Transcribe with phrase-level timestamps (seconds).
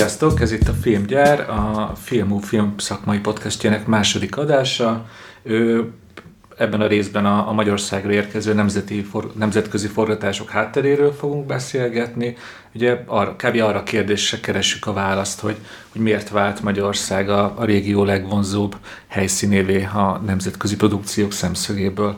[0.00, 5.06] Sziasztok, ez itt a Filmgyár, a Filmú Film szakmai podcastjának második adása.
[5.42, 5.90] Ő,
[6.56, 12.36] ebben a részben a, a Magyarországra érkező nemzeti for, nemzetközi forgatások hátteréről fogunk beszélgetni.
[12.74, 13.60] Ugye arra, kb.
[13.60, 15.56] arra kérdésre keressük a választ, hogy,
[15.88, 18.76] hogy miért vált Magyarország a, a régió legvonzóbb
[19.06, 22.16] helyszínévé a nemzetközi produkciók szemszögéből.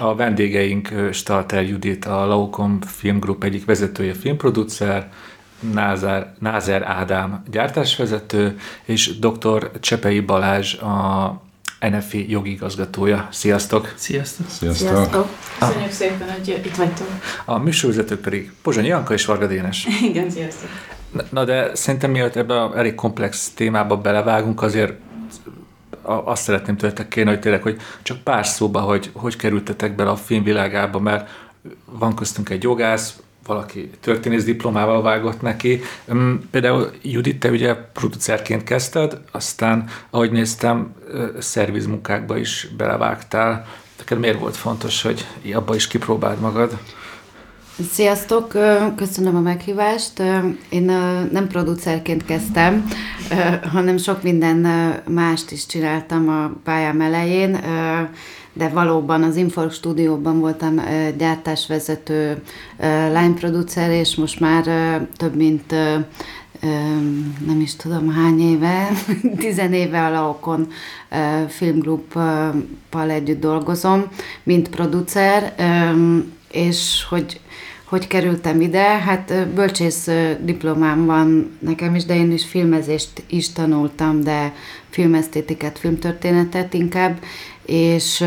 [0.00, 5.10] A vendégeink Stalter Judit, a Laukom Filmgroup egyik vezetője, filmproducer,
[5.60, 9.70] Názer, Názer Ádám gyártásvezető, és dr.
[9.80, 11.42] Csepei Balázs a
[11.80, 13.28] NFI jogigazgatója.
[13.30, 13.92] Sziasztok!
[13.96, 14.46] Sziasztok!
[14.48, 14.88] Sziasztok!
[14.88, 15.28] Sziasztok.
[15.58, 17.06] Köszönjük szépen, hogy itt vagytok.
[17.44, 19.86] A műsorvezetők pedig Pozsonyi Janka és Varga Dénes.
[20.10, 20.68] Igen, sziasztok!
[21.12, 24.92] Na, na de szerintem mielőtt ebbe a elég komplex témába belevágunk, azért
[26.02, 30.16] azt szeretném tőletek kérni, hogy tényleg, hogy csak pár szóba, hogy hogy kerültetek bele a
[30.16, 31.30] filmvilágába, mert
[31.84, 33.16] van köztünk egy jogász,
[33.48, 35.80] valaki történész diplomával vágott neki.
[36.50, 40.94] Például Judit, te ugye producerként kezdted, aztán, ahogy néztem,
[41.38, 43.66] szervizmunkákba is belevágtál.
[43.98, 46.78] Neked miért volt fontos, hogy abba is kipróbáld magad?
[47.92, 48.48] Sziasztok,
[48.96, 50.22] köszönöm a meghívást.
[50.68, 50.82] Én
[51.32, 52.88] nem producerként kezdtem,
[53.72, 54.56] hanem sok minden
[55.08, 57.60] mást is csináltam a pályám elején
[58.58, 60.80] de valóban az Infor stúdióban voltam
[61.18, 62.42] gyártásvezető
[63.12, 64.64] lányproducer, és most már
[65.16, 65.70] több mint
[67.46, 68.88] nem is tudom hány éve,
[69.38, 70.68] tizen éve a Laokon
[71.48, 74.04] filmgruppal együtt dolgozom,
[74.42, 75.54] mint producer,
[76.50, 77.40] és hogy
[77.88, 78.82] hogy kerültem ide?
[78.82, 80.08] Hát bölcsész
[80.40, 84.54] diplomám van nekem is, de én is filmezést is tanultam, de
[84.90, 87.18] filmesztétikát, filmtörténetet inkább,
[87.68, 88.24] és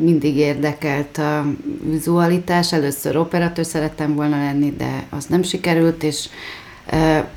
[0.00, 1.46] mindig érdekelt a
[1.90, 2.72] vizualitás.
[2.72, 6.28] Először operatőr szerettem volna lenni, de az nem sikerült, és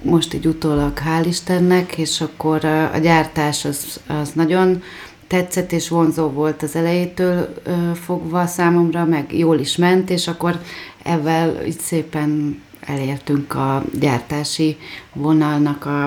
[0.02, 4.84] most így utólag hál' Istennek, és akkor a gyártás az, az nagyon
[5.28, 7.54] tetszett és vonzó volt az elejétől
[7.94, 10.60] fogva számomra, meg jól is ment, és akkor
[11.04, 14.78] ezzel így szépen elértünk a gyártási
[15.14, 16.06] vonalnak a,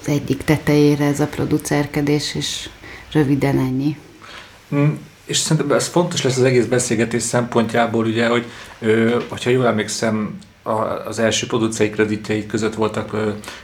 [0.00, 2.68] az egyik tetejére ez a producerkedés, és
[3.12, 3.96] röviden ennyi.
[4.74, 4.88] Mm,
[5.24, 8.46] és szerintem ez fontos lesz az egész beszélgetés szempontjából, ugye, hogy
[9.28, 10.38] hogyha jól emlékszem,
[11.04, 13.16] az első producei kreditjei között voltak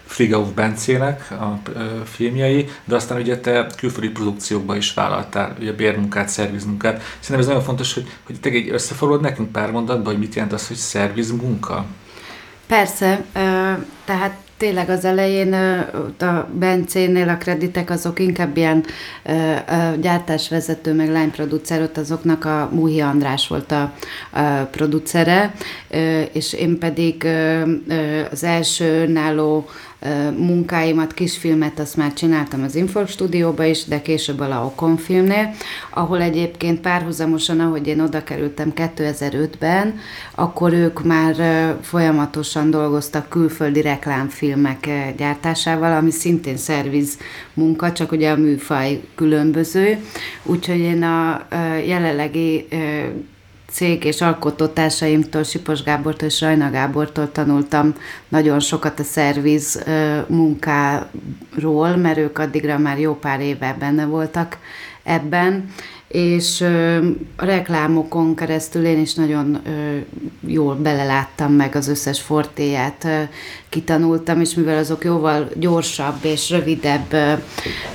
[0.04, 1.60] Frigauf Bencének a
[2.04, 7.02] filmjei, de aztán ugye te külföldi produkciókba is vállaltál, ugye bérmunkát, szervizmunkát.
[7.20, 10.52] Szerintem ez nagyon fontos, hogy, hogy te egy összeforod nekünk pár mondatban, hogy mit jelent
[10.52, 11.84] az, hogy szervizmunka?
[12.66, 13.24] Persze,
[14.04, 15.52] tehát tényleg az elején
[16.18, 18.84] a Bencénél a kreditek azok inkább ilyen
[20.00, 23.92] gyártásvezető, meg lányproducer, ott azoknak a Múhi András volt a,
[24.30, 25.54] a producere,
[26.32, 27.26] és én pedig
[28.30, 29.68] az első önálló
[30.36, 35.50] munkáimat, kisfilmet azt már csináltam az Infor stúdióba is, de később a Laokon filmnél,
[35.90, 39.98] ahol egyébként párhuzamosan, ahogy én oda kerültem 2005-ben,
[40.34, 41.34] akkor ők már
[41.82, 47.18] folyamatosan dolgoztak külföldi reklámfilmek gyártásával, ami szintén szerviz
[47.54, 49.98] munka, csak ugye a műfaj különböző.
[50.42, 51.46] Úgyhogy én a
[51.86, 52.66] jelenlegi
[53.74, 57.94] cég és alkotótársaimtól, Sipos Gábortól és Rajna Gábortól tanultam
[58.28, 59.84] nagyon sokat a szerviz
[60.26, 64.58] munkáról, mert ők addigra már jó pár éve benne voltak
[65.02, 65.72] ebben,
[66.08, 66.60] és
[67.36, 69.62] a reklámokon keresztül én is nagyon
[70.40, 73.06] jól beleláttam meg az összes fortéját,
[73.74, 77.16] kitanultam, és mivel azok jóval gyorsabb és rövidebb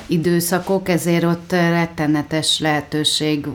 [0.08, 3.48] időszakok, ezért ott rettenetes lehetőség,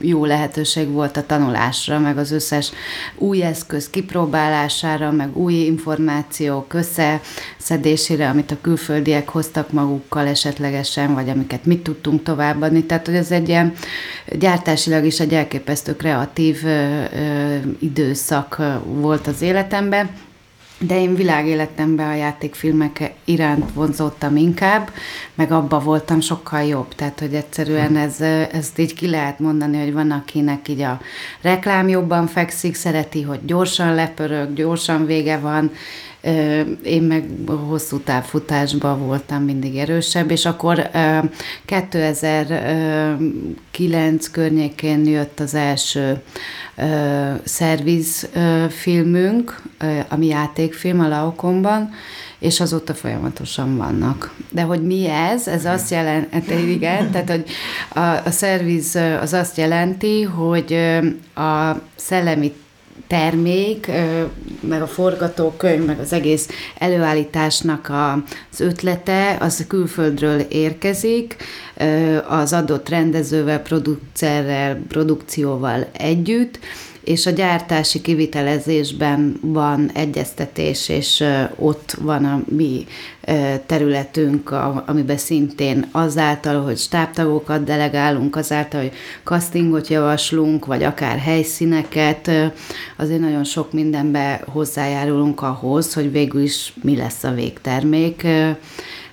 [0.00, 2.70] jó lehetőség volt a tanulásra, meg az összes
[3.16, 11.64] új eszköz kipróbálására, meg új információk összeszedésére, amit a külföldiek hoztak magukkal esetlegesen, vagy amiket
[11.64, 12.84] mi tudtunk továbbadni.
[12.84, 13.72] Tehát, hogy ez egy ilyen
[14.38, 16.64] gyártásilag is egy elképesztő kreatív
[17.78, 20.10] időszak volt az életemben
[20.78, 24.90] de én világéletemben a játékfilmek iránt vonzottam inkább,
[25.34, 26.94] meg abba voltam sokkal jobb.
[26.94, 28.20] Tehát, hogy egyszerűen ez,
[28.52, 31.00] ezt így ki lehet mondani, hogy van, akinek így a
[31.40, 35.70] reklám jobban fekszik, szereti, hogy gyorsan lepörög, gyorsan vége van,
[36.82, 37.24] én meg
[37.68, 40.90] hosszú távfutásban voltam mindig erősebb, és akkor
[41.64, 46.20] 2009 környékén jött az első
[47.44, 48.28] szerviz
[48.68, 49.62] filmünk,
[50.08, 51.90] ami játékfilm a Laokonban,
[52.38, 54.34] és azóta folyamatosan vannak.
[54.50, 55.48] De hogy mi ez?
[55.48, 57.44] Ez azt jelenti, igen, tehát hogy
[57.88, 60.72] a, a szerviz az azt jelenti, hogy
[61.34, 62.52] a szellemi
[63.06, 63.90] termék,
[64.60, 66.48] meg a forgatókönyv, meg az egész
[66.78, 67.90] előállításnak
[68.50, 71.36] az ötlete, az külföldről érkezik,
[72.28, 76.58] az adott rendezővel, producerrel, produkcióval együtt,
[77.08, 81.24] és a gyártási kivitelezésben van egyeztetés, és
[81.56, 82.86] ott van a mi
[83.66, 84.50] területünk,
[84.86, 88.92] amiben szintén azáltal, hogy stábtagokat delegálunk, azáltal, hogy
[89.24, 92.30] castingot javaslunk, vagy akár helyszíneket,
[92.96, 98.26] azért nagyon sok mindenbe hozzájárulunk ahhoz, hogy végül is mi lesz a végtermék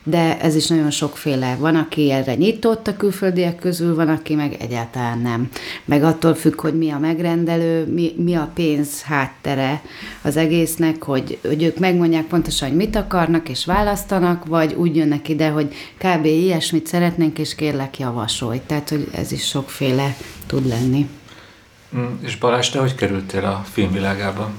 [0.08, 1.56] de ez is nagyon sokféle.
[1.56, 5.50] Van, aki erre nyitott a külföldiek közül, van, aki meg egyáltalán nem.
[5.86, 9.82] Meg attól függ, hogy mi a megrendelő, mi, mi a pénz háttere
[10.22, 15.30] az egésznek, hogy, hogy ők megmondják pontosan, hogy mit akarnak, és választanak, vagy úgy jönnek
[15.30, 16.26] ide, hogy kb.
[16.26, 18.62] ilyesmit szeretnénk, és kérlek javasolj.
[18.66, 20.16] Tehát, hogy ez is sokféle
[20.46, 21.10] tud lenni.
[21.98, 24.52] Mm, és Balázs, te hogy kerültél a filmvilágába?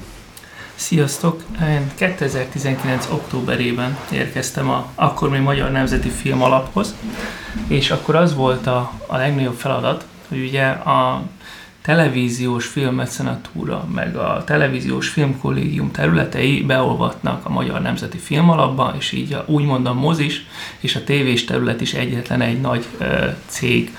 [0.77, 1.43] Sziasztok!
[1.61, 3.09] Én 2019.
[3.11, 6.95] októberében érkeztem a akkor még Magyar Nemzeti Film Alaphoz,
[7.69, 11.23] és akkor az volt a, a legnagyobb feladat, hogy ugye a
[11.83, 19.45] televíziós filmmecenatúra, meg a televíziós filmkollégium területei beolvatnak a Magyar Nemzeti Filmalapba, és így a,
[19.47, 20.47] úgymond a mozis
[20.81, 23.97] és a tévés terület is egyetlen egy nagy ö, cég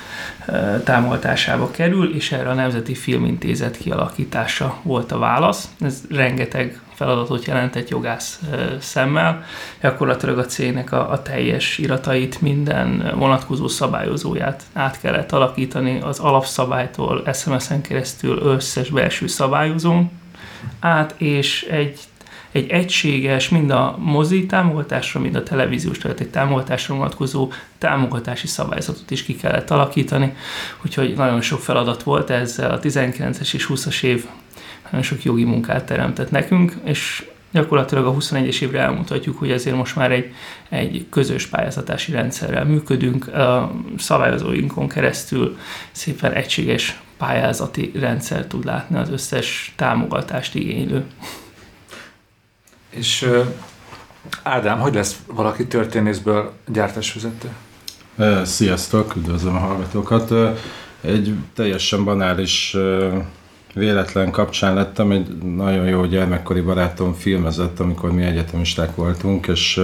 [0.84, 5.70] támogatásába kerül, és erre a Nemzeti Filmintézet kialakítása volt a válasz.
[5.80, 8.42] Ez rengeteg feladatot jelentett jogász
[8.80, 9.44] szemmel.
[9.82, 17.24] Gyakorlatilag a cégnek a, a teljes iratait, minden vonatkozó szabályozóját át kellett alakítani az alapszabálytól
[17.34, 20.12] SMS-en keresztül összes belső szabályozón
[20.80, 22.00] át, és egy
[22.58, 29.24] egy egységes, mind a mozi támogatásra, mind a televíziós területi támogatásra vonatkozó támogatási szabályzatot is
[29.24, 30.34] ki kellett alakítani,
[30.86, 34.26] úgyhogy nagyon sok feladat volt ezzel a 19-es és 20-as év
[34.84, 39.96] nagyon sok jogi munkát teremtett nekünk, és gyakorlatilag a 21-es évre elmutatjuk, hogy ezért most
[39.96, 40.34] már egy,
[40.70, 45.58] egy közös pályázatási rendszerrel működünk, a szabályozóinkon keresztül
[45.92, 51.06] szépen egységes pályázati rendszer tud látni az összes támogatást igénylő.
[52.98, 53.30] És
[54.44, 57.50] Ádám, hogy lesz valaki történészből gyártásvezető?
[58.44, 60.34] Sziasztok, üdvözlöm a hallgatókat.
[61.02, 62.78] Egy teljesen banális
[63.74, 69.82] véletlen kapcsán lettem, egy nagyon jó gyermekkori barátom filmezett, amikor mi egyetemisták voltunk, és,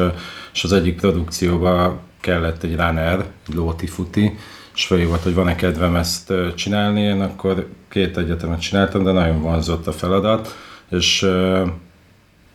[0.53, 4.37] és az egyik produkcióba kellett egy runner, egy lóti futi,
[4.75, 9.87] és felhívott, hogy van-e kedvem ezt csinálni, én akkor két egyetemet csináltam, de nagyon vonzott
[9.87, 10.55] a feladat,
[10.89, 11.27] és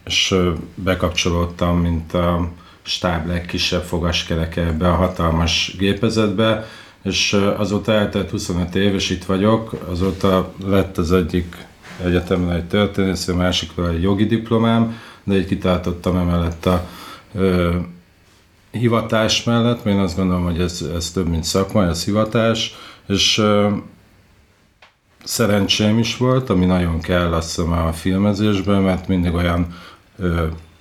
[0.08, 0.34] és
[0.74, 2.48] bekapcsolódtam, mint a
[2.82, 6.66] stáb legkisebb fogaskereke ebbe a hatalmas gépezetbe,
[7.04, 11.66] és azóta eltelt 25 év, és itt vagyok, azóta lett az egyik
[12.04, 16.88] egyetemen egy történész, a másikról egy jogi diplomám, de így kitartottam emellett a
[17.34, 17.76] ö,
[18.70, 22.74] hivatás mellett, mert én azt gondolom, hogy ez, ez több, mint szakma, ez hivatás,
[23.06, 23.68] és ö,
[25.24, 29.66] szerencsém is volt, ami nagyon kell azt hiszem a filmezésben, mert mindig olyan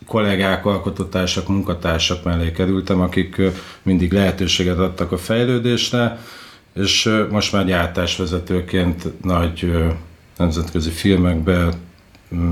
[0.06, 3.42] kollégák, alkototársak, munkatársak mellé kerültem, akik
[3.84, 6.20] mindig lehetőséget adtak a fejlődésre,
[6.74, 9.74] és most már gyártásvezetőként nagy
[10.38, 11.70] nemzetközi filmekbe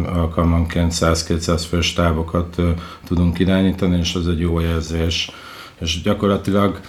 [0.05, 2.61] alkalmanként 100-200 fős távokat
[3.07, 5.31] tudunk irányítani, és az egy jó érzés.
[5.79, 6.79] És gyakorlatilag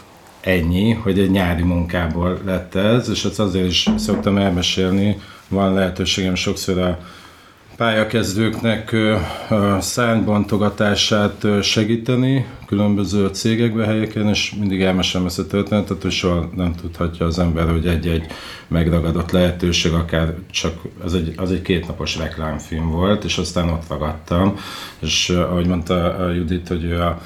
[0.40, 6.34] ennyi, hogy egy nyári munkából lett ez, és ezt azért is szoktam elmesélni, van lehetőségem
[6.34, 6.98] sokszor a
[7.76, 8.96] pályakezdőknek
[9.80, 17.26] szárnybontogatását segíteni különböző cégekbe, helyeken, és mindig elmesem ezt a történetet, hogy soha nem tudhatja
[17.26, 18.26] az ember, hogy egy-egy
[18.68, 24.58] megragadott lehetőség, akár csak az egy, az egy kétnapos reklámfilm volt, és aztán ott ragadtam,
[24.98, 27.20] és ahogy mondta Judit, hogy a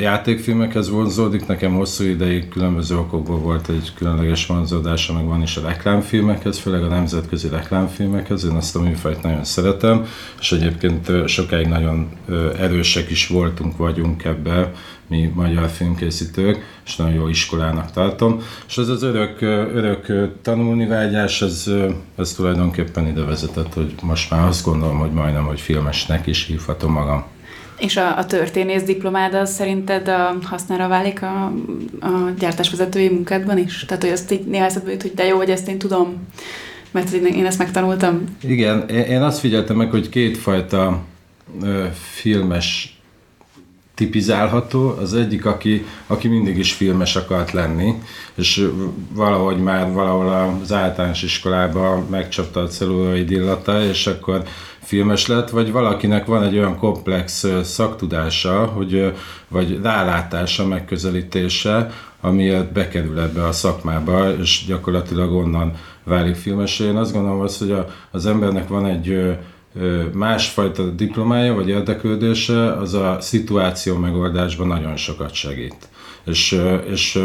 [0.00, 5.66] játékfilmekhez vonzódik, nekem hosszú ideig különböző okokból volt egy különleges vonzódása, meg van is a
[5.66, 10.06] reklámfilmekhez, főleg a nemzetközi reklámfilmekhez, én azt a műfajt nagyon szeretem,
[10.40, 12.08] és egyébként sokáig nagyon
[12.58, 14.72] erősek is voltunk, vagyunk ebbe,
[15.12, 18.42] mi magyar filmkészítők, és nagyon jó iskolának tartom.
[18.68, 19.40] És ez az örök,
[19.74, 21.70] örök tanulni vágyás, ez,
[22.16, 26.92] ez tulajdonképpen ide vezetett, hogy most már azt gondolom, hogy majdnem, hogy filmesnek is hívhatom
[26.92, 27.24] magam.
[27.82, 31.44] És a, a történész diplomád az szerinted a, hasznára válik a,
[32.00, 33.84] a gyártásvezetői munkádban is?
[33.84, 36.28] Tehát, hogy azt így néha eszedbe hogy de jó, hogy ezt én tudom,
[36.90, 38.24] mert én ezt megtanultam.
[38.42, 41.02] Igen, én azt figyeltem meg, hogy kétfajta
[41.62, 42.91] ö, filmes
[43.94, 47.94] tipizálható, az egyik, aki, aki mindig is filmes akart lenni,
[48.34, 48.68] és
[49.12, 54.42] valahogy már valahol az általános iskolában megcsapta a celluloid illata, és akkor
[54.82, 59.12] filmes lett, vagy valakinek van egy olyan komplex szaktudása, hogy,
[59.48, 65.72] vagy rálátása, megközelítése, amiért bekerül ebbe a szakmába, és gyakorlatilag onnan
[66.04, 66.78] válik filmes.
[66.78, 69.36] Én azt gondolom, az, hogy a, az embernek van egy
[70.12, 75.88] másfajta diplomája vagy érdeklődése, az a szituáció megoldásban nagyon sokat segít.
[76.24, 76.60] És,
[76.90, 77.18] és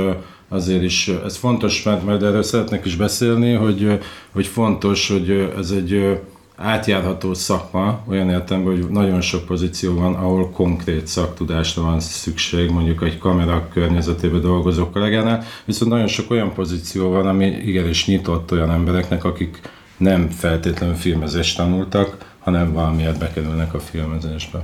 [0.49, 3.99] azért is ez fontos, mert majd erről szeretnék is beszélni, hogy,
[4.31, 6.19] hogy fontos, hogy ez egy
[6.57, 13.03] átjárható szakma, olyan értelemben, hogy nagyon sok pozíció van, ahol konkrét szaktudásra van szükség, mondjuk
[13.03, 18.71] egy kamera környezetében dolgozó kollégánál, viszont nagyon sok olyan pozíció van, ami igenis nyitott olyan
[18.71, 19.61] embereknek, akik
[19.97, 24.63] nem feltétlenül filmezést tanultak, hanem valamiért bekerülnek a filmezésbe.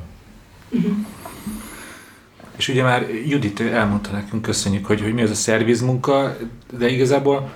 [0.70, 0.92] Uh-huh.
[2.56, 6.38] És ugye már Judit elmondta nekünk, köszönjük, hogy, hogy mi az a szervizmunka,
[6.78, 7.52] de igazából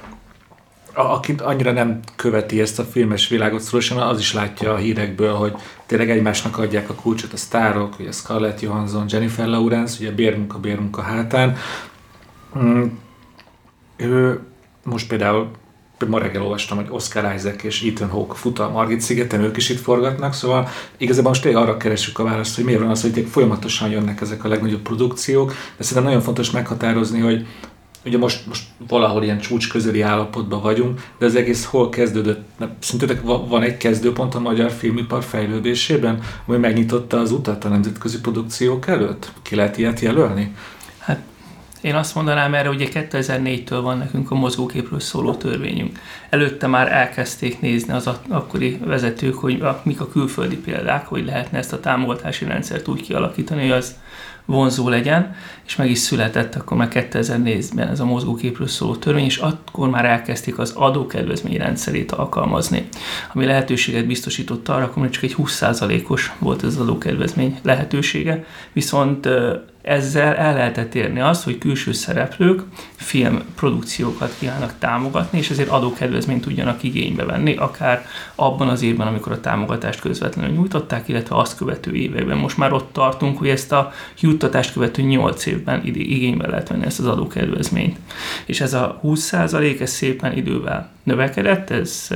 [0.93, 5.55] aki annyira nem követi ezt a filmes világot szorosan, az is látja a hírekből, hogy
[5.86, 11.01] tényleg egymásnak adják a kulcsot a sztárok, ugye Scarlett Johansson, Jennifer Lawrence, ugye bérmunka, bérmunka
[11.01, 11.57] hátán.
[12.57, 12.86] Mm,
[13.96, 14.39] ő
[14.84, 15.51] most például
[16.06, 19.70] ma reggel olvastam, hogy Oscar Isaac és Ethan Hawke fut a Margit szigeten, ők is
[19.70, 23.27] itt forgatnak, szóval igazából most tényleg arra keresünk a választ, hogy miért van az, hogy
[23.30, 27.46] folyamatosan jönnek ezek a legnagyobb produkciók, de szerintem nagyon fontos meghatározni, hogy
[28.06, 32.48] ugye most, most valahol ilyen csúcs közeli állapotban vagyunk, de az egész hol kezdődött?
[32.80, 38.88] Szerintetek van egy kezdőpont a magyar filmipar fejlődésében, ami megnyitotta az utat a nemzetközi produkciók
[38.88, 39.32] előtt?
[39.42, 40.56] Ki lehet ilyet jelölni?
[40.98, 41.22] Hát
[41.81, 46.00] én azt mondanám erre, hogy 2004-től van nekünk a mozgóképről szóló törvényünk.
[46.29, 51.57] Előtte már elkezdték nézni az akkori vezetők, hogy a, mik a külföldi példák, hogy lehetne
[51.57, 53.96] ezt a támogatási rendszert úgy kialakítani, hogy az
[54.48, 59.38] vonzó legyen, és meg is született akkor már 2004-ben ez a mozgóképről szóló törvény, és
[59.38, 62.88] akkor már elkezdték az adókedvezmény rendszerét alkalmazni,
[63.34, 69.29] ami lehetőséget biztosította arra, akkor csak egy 20%-os volt ez az adókedvezmény lehetősége, viszont
[69.88, 72.62] ezzel el lehetett érni azt, hogy külső szereplők
[72.96, 79.41] filmprodukciókat kívánnak támogatni, és ezért adókedvezményt tudjanak igénybe venni, akár abban az évben, amikor a
[79.41, 82.38] támogatást közvetlenül nyújtották, illetve azt követő években.
[82.38, 87.00] Most már ott tartunk, hogy ezt a juttatást követő 8 évben igénybe lehet venni ezt
[87.00, 87.98] az adókedvezményt.
[88.46, 92.08] És ez a 20% ez szépen idővel növekedett, ez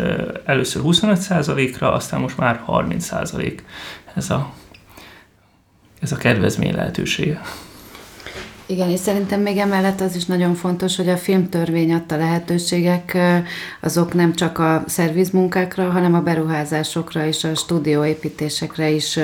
[0.46, 3.54] először 25%-ra, aztán most már 30%
[4.16, 4.54] ez a
[6.02, 7.42] ez a kedvezmény lehetősége.
[8.72, 13.18] Igen, és szerintem még emellett az is nagyon fontos, hogy a filmtörvény adta lehetőségek
[13.82, 19.20] azok nem csak a szervizmunkákra, hanem a beruházásokra és a stúdióépítésekre is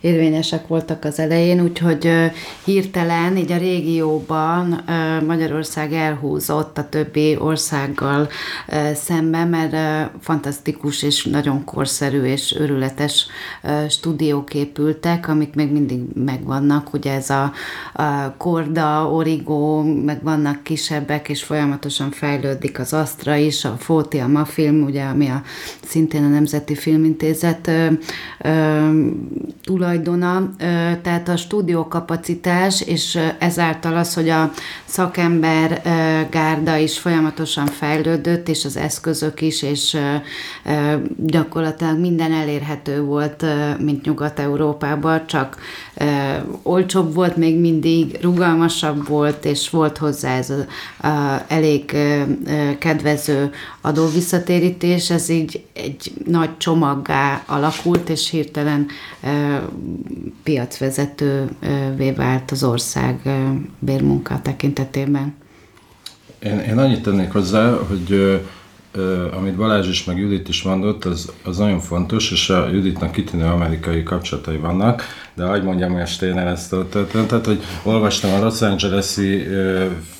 [0.00, 2.30] érvényesek voltak az elején, úgyhogy
[2.64, 4.84] hirtelen így a régióban
[5.26, 8.28] Magyarország elhúzott a többi országgal
[8.94, 13.26] szemben, mert fantasztikus és nagyon korszerű és örületes
[13.88, 17.52] stúdiók épültek, amik még mindig megvannak, ugye ez a,
[17.92, 24.18] a kor Korda, Origo, meg vannak kisebbek, és folyamatosan fejlődik az Astra is, a Fóti,
[24.18, 25.42] a Mafilm, ugye, ami a,
[25.86, 27.86] szintén a Nemzeti Filmintézet ö,
[28.38, 29.00] ö,
[29.64, 30.64] tulajdona, ö,
[31.02, 34.50] tehát a stúdiókapacitás, és ezáltal az, hogy a
[34.84, 40.14] szakember ö, gárda is folyamatosan fejlődött, és az eszközök is, és ö,
[40.70, 45.56] ö, gyakorlatilag minden elérhető volt, ö, mint Nyugat-Európában, csak
[45.94, 46.04] ö,
[46.62, 51.96] olcsóbb volt még mindig, rugalmas rugalmasabb volt, és volt hozzá ez a, a elég
[52.78, 58.86] kedvező adóvisszatérítés, ez így egy nagy csomaggá alakult, és hirtelen
[60.42, 63.20] piacvezetővé vált az ország
[63.78, 65.34] bérmunka tekintetében.
[66.38, 68.40] Én, én annyit tennék hozzá, hogy
[69.36, 73.44] amit Balázs is, meg Judit is mondott, az, az nagyon fontos, és a Juditnak kitűnő
[73.44, 75.02] amerikai kapcsolatai vannak,
[75.34, 79.46] de hagyd mondjam most én ezt történetet, hogy olvastam a Los Angeles-i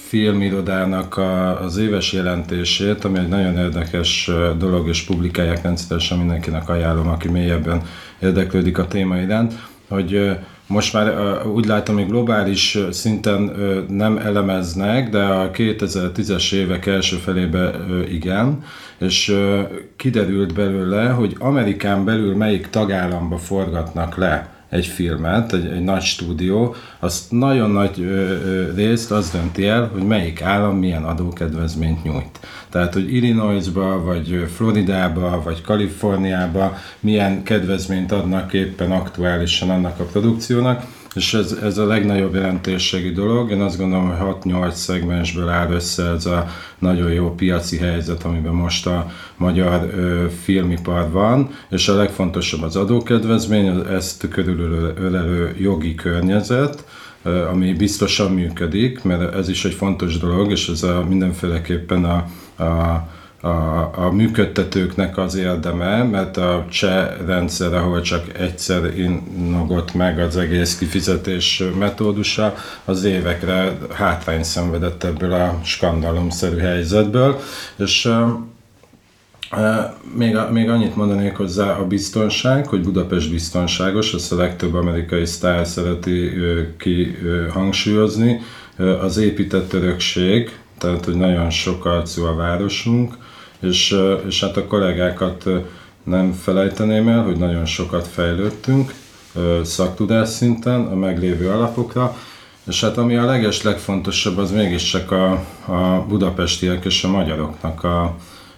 [0.09, 7.09] filmirodának a, az éves jelentését, ami egy nagyon érdekes dolog, és publikálják rendszeresen mindenkinek ajánlom,
[7.09, 7.83] aki mélyebben
[8.21, 9.55] érdeklődik a téma iránt,
[9.89, 13.53] hogy most már úgy látom, hogy globális szinten
[13.89, 17.75] nem elemeznek, de a 2010-es évek első felébe
[18.11, 18.63] igen,
[18.99, 19.37] és
[19.97, 26.75] kiderült belőle, hogy Amerikán belül melyik tagállamba forgatnak le egy filmet, egy, egy nagy stúdió,
[26.99, 32.41] azt nagyon nagy ö, ö, részt az dönti el, hogy melyik állam milyen adókedvezményt nyújt.
[32.71, 40.85] Tehát, hogy Illinoisba, vagy Floridába, vagy Kaliforniába milyen kedvezményt adnak éppen aktuálisan annak a produkciónak,
[41.17, 43.51] és ez, ez a legnagyobb jelentőségi dolog.
[43.51, 48.55] Én azt gondolom, hogy 6-8 szegmensből áll össze ez a nagyon jó piaci helyzet, amiben
[48.55, 56.85] most a magyar ö, filmipar van, és a legfontosabb az adókedvezmény, ezt körülölelő jogi környezet,
[57.51, 62.17] ami biztosan működik, mert ez is egy fontos dolog, és ez a mindenféleképpen a,
[62.63, 63.09] a
[63.47, 70.37] a, a működtetőknek az érdeme, mert a cseh rendszer, ahol csak egyszer innogott meg az
[70.37, 77.41] egész kifizetés metódusa, az évekre hátrány szenvedett ebből a skandalomszerű helyzetből,
[77.77, 78.09] és
[80.17, 85.67] még, még annyit mondanék hozzá a biztonság, hogy Budapest biztonságos, ezt a legtöbb amerikai sztár
[85.67, 86.31] szereti
[86.79, 87.17] ki
[87.53, 88.41] hangsúlyozni.
[89.01, 93.15] Az épített örökség, tehát hogy nagyon sok arcú a városunk,
[93.61, 93.97] és,
[94.27, 95.45] és hát a kollégákat
[96.03, 98.95] nem felejteném el, hogy nagyon sokat fejlődtünk
[99.63, 102.17] szaktudás szinten a meglévő alapokra,
[102.67, 105.33] és hát ami a leges legfontosabb, az mégiscsak a,
[105.67, 108.17] a budapestiek és a magyaroknak a,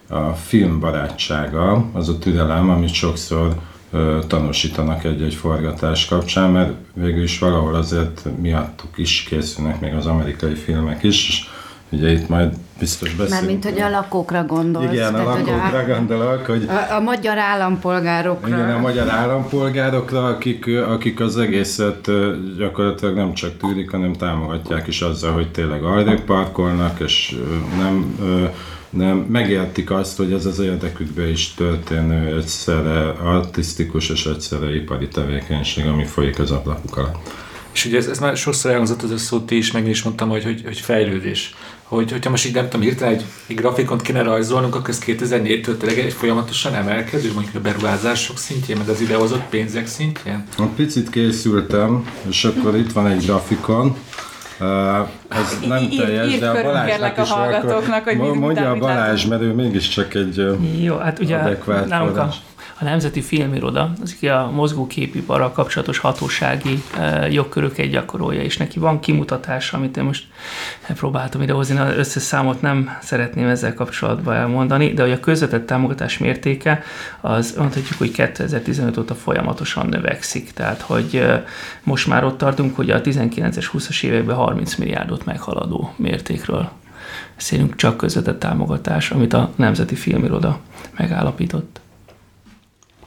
[0.09, 3.55] a filmbarátsága, az a türelem, amit sokszor
[3.91, 10.07] ö, tanúsítanak egy-egy forgatás kapcsán, mert végül is valahol azért miattuk is készülnek még az
[10.07, 11.47] amerikai filmek is, és
[11.91, 13.41] ugye itt majd biztos beszélünk.
[13.41, 14.93] Mármint, hogy a lakókra gondolsz.
[14.93, 16.69] Igen, a lakókra a, gondolok, hogy...
[16.69, 18.49] A, a magyar állampolgárokra.
[18.49, 22.11] Igen, a magyar állampolgárokra, akik, akik az egészet
[22.59, 27.37] gyakorlatilag nem csak tűrik, hanem támogatják is azzal, hogy tényleg arrébb parkolnak, és
[27.79, 28.17] nem
[28.91, 35.87] nem megértik azt, hogy ez az érdekükbe is történő egyszerre artistikus és egyszerre ipari tevékenység,
[35.87, 37.31] ami folyik az ablakuk alatt.
[37.73, 40.29] És ugye ez, ez már sokszor elhangzott az a szót, ti is, meg is mondtam,
[40.29, 41.55] hogy, hogy, hogy fejlődés.
[41.89, 45.77] Hogy, hogyha most így nem tudom, hirtelen egy, egy grafikont kéne rajzolnunk, akkor ez 2004-től
[45.77, 50.45] tényleg egy folyamatosan emelkedő, mondjuk a beruházások szintjén, meg az idehozott pénzek szintjén?
[50.77, 53.97] Picit készültem, és akkor itt van egy grafikon,
[55.29, 59.43] ez nem ír, teljes, ír de a Balázsnak a hallgatóknak, hogy mondja a Balázs, mert
[59.43, 60.47] ő mégiscsak egy
[60.81, 62.35] Jó, hát ugye nálunk a,
[62.81, 68.79] a Nemzeti Filmiroda, az aki a mozgóképiparral kapcsolatos hatósági e, jogköröket gyakorolja, és neki.
[68.79, 70.27] Van kimutatása, amit én most
[70.87, 76.19] próbáltam idehozni, az összes számot nem szeretném ezzel kapcsolatban elmondani, de hogy a közvetett támogatás
[76.19, 76.83] mértéke,
[77.21, 81.45] az mondhatjuk, hogy 2015 óta folyamatosan növekszik, tehát hogy e,
[81.83, 86.71] most már ott tartunk, hogy a 19-es, 20-as években 30 milliárdot meghaladó mértékről
[87.35, 87.77] beszélünk.
[87.77, 90.61] Csak közvetett támogatás, amit a Nemzeti Filmiroda
[90.97, 91.81] megállapított.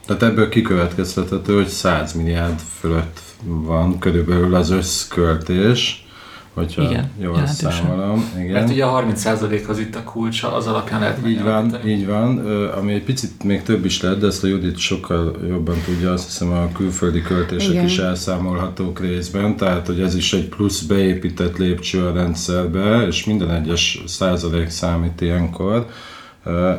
[0.06, 6.06] Tehát ebből kikövetkeztethető, hogy 100 milliárd fölött van körülbelül az összköltés,
[6.54, 8.32] hogyha igen, jól számolom.
[8.40, 8.52] Igen.
[8.52, 12.38] Mert ugye a 30% az itt a kulcsa, az alapján lehet Így van, így van,
[12.70, 16.26] ami egy picit még több is lehet, de ezt a Judit sokkal jobban tudja, azt
[16.26, 17.86] hiszem a külföldi költések igen.
[17.86, 23.52] is elszámolhatók részben, tehát hogy ez is egy plusz beépített lépcső a rendszerbe, és minden
[23.52, 25.86] egyes százalék számít ilyenkor.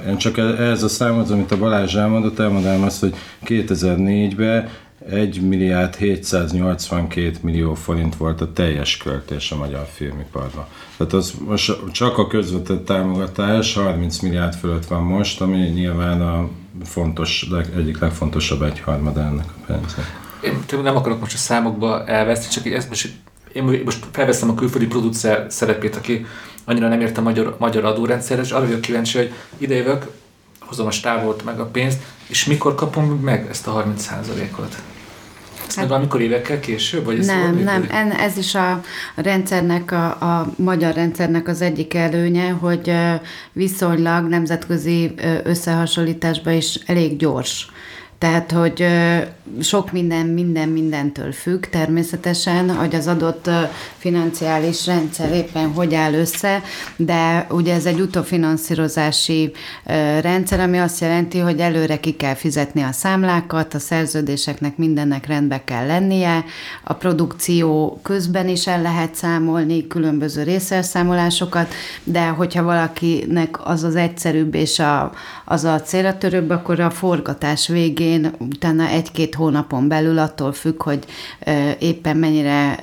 [0.09, 4.69] Én csak e- ehhez a számhoz, amit a Balázs elmondott, elmondanám azt, hogy 2004-ben
[5.11, 10.65] 1 milliárd 782 millió forint volt a teljes költés a magyar filmiparban.
[10.97, 16.49] Tehát az most csak a közvetett támogatás 30 milliárd fölött van most, ami nyilván a
[16.85, 20.21] fontos, leg, egyik legfontosabb egyharmad ennek a pénznek.
[20.43, 23.13] Én nem akarok most a számokba elveszni, csak ezt most,
[23.53, 26.27] én most felveszem a külföldi producer szerepét, aki
[26.65, 30.11] annyira nem ért a magyar, magyar adórendszerre, és arra vagyok kíváncsi, hogy idejövök,
[30.61, 34.77] hozom a stávot, meg a pénzt, és mikor kapom meg ezt a 30%-ot?
[35.67, 37.05] Ezt hát, valamikor évekkel később?
[37.05, 38.81] Vagy ez nem, nem, en, ez is a
[39.15, 42.93] rendszernek, a, a magyar rendszernek az egyik előnye, hogy
[43.53, 47.71] viszonylag nemzetközi összehasonlításban is elég gyors.
[48.23, 48.87] Tehát, hogy
[49.61, 53.51] sok minden, minden mindentől függ természetesen, hogy az adott
[53.99, 56.63] financiális rendszer éppen hogy áll össze,
[56.97, 59.53] de ugye ez egy utófinanszírozási
[60.21, 65.65] rendszer, ami azt jelenti, hogy előre ki kell fizetni a számlákat, a szerződéseknek mindennek rendbe
[65.65, 66.45] kell lennie,
[66.85, 74.55] a produkció közben is el lehet számolni különböző részelszámolásokat, de hogyha valakinek az az egyszerűbb
[74.55, 75.13] és a,
[75.45, 81.05] az a célra törőbb, akkor a forgatás végén utána egy-két hónapon belül, attól függ, hogy
[81.79, 82.81] éppen mennyire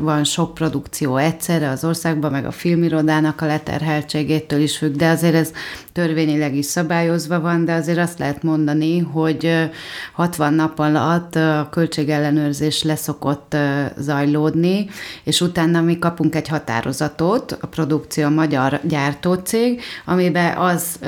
[0.00, 5.34] van sok produkció egyszerre az országban, meg a filmirodának a leterheltségétől is függ, de azért
[5.34, 5.52] ez
[5.92, 9.70] törvényileg is szabályozva van, de azért azt lehet mondani, hogy
[10.12, 13.56] 60 nap alatt a költségellenőrzés leszokott
[13.98, 14.86] zajlódni,
[15.24, 20.98] és utána mi kapunk egy határozatot, a produkció a magyar gyártócég, amiben az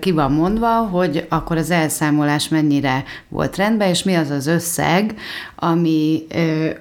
[0.00, 5.14] ki van mondva, hogy akkor az elszámolás mennyire volt rendben, és mi az az összeg,
[5.56, 6.26] ami,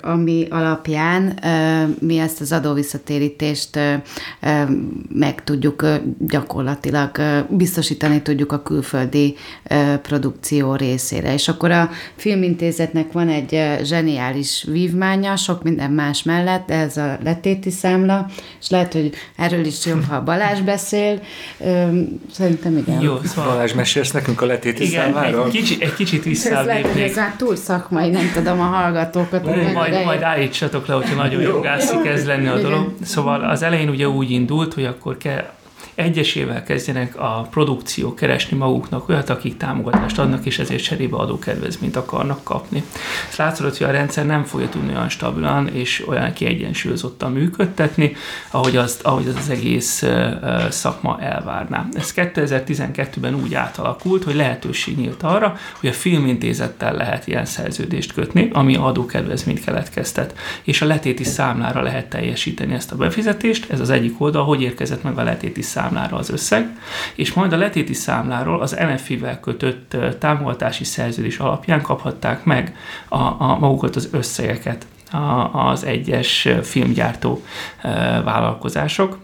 [0.02, 1.40] ami alapján
[2.00, 3.80] mi ezt az adóvisszatérítést
[5.14, 5.86] meg tudjuk
[6.20, 7.12] gyakorlatilag
[7.50, 9.36] biztosítani tudjuk a külföldi
[10.02, 11.34] produkció részére.
[11.34, 17.70] És akkor a filmintézetnek van egy zseniális vívmánya, sok minden más mellett, ez a letéti
[17.70, 21.22] számla, és lehet, hogy erről is jobb, ha Balázs beszél.
[22.32, 23.02] Szerintem igen.
[23.02, 25.46] Jó, szóval Balázs, mesélsz nekünk a letéti igen, számláról?
[25.46, 27.10] Egy, kicsi, egy kicsit visszalépnék.
[27.10, 29.46] Ez már túl szakmai, nem tudom a hallgatókat.
[29.46, 32.94] Majd, majd, majd állítsatok le, hogyha nagyon jogászik ez lenni a dolog.
[33.04, 35.50] Szóval az elején ugye úgy indult, hogy akkor kell
[36.02, 42.44] egyesével kezdjenek a produkciók keresni maguknak olyat, akik támogatást adnak, és ezért cserébe adókedvezményt akarnak
[42.44, 42.84] kapni.
[43.30, 48.16] Ez látszott, hogy a rendszer nem fogja tudni olyan stabilan és olyan kiegyensúlyozottan működtetni,
[48.52, 50.06] ahogy, azt, ahogy az, az egész
[50.70, 51.88] szakma elvárná.
[51.94, 58.50] Ez 2012-ben úgy átalakult, hogy lehetőség nyílt arra, hogy a filmintézettel lehet ilyen szerződést kötni,
[58.54, 63.72] ami adókedvezményt keletkeztet, és a letéti számlára lehet teljesíteni ezt a befizetést.
[63.72, 66.80] Ez az egyik oldal, hogy érkezett meg a letéti számlára számlára az összeg,
[67.16, 72.76] és majd a letéti számláról az NFI-vel kötött támogatási szerződés alapján kaphatták meg
[73.08, 74.86] a, a magukat az összegeket
[75.52, 77.44] az egyes filmgyártó
[78.24, 79.20] vállalkozások.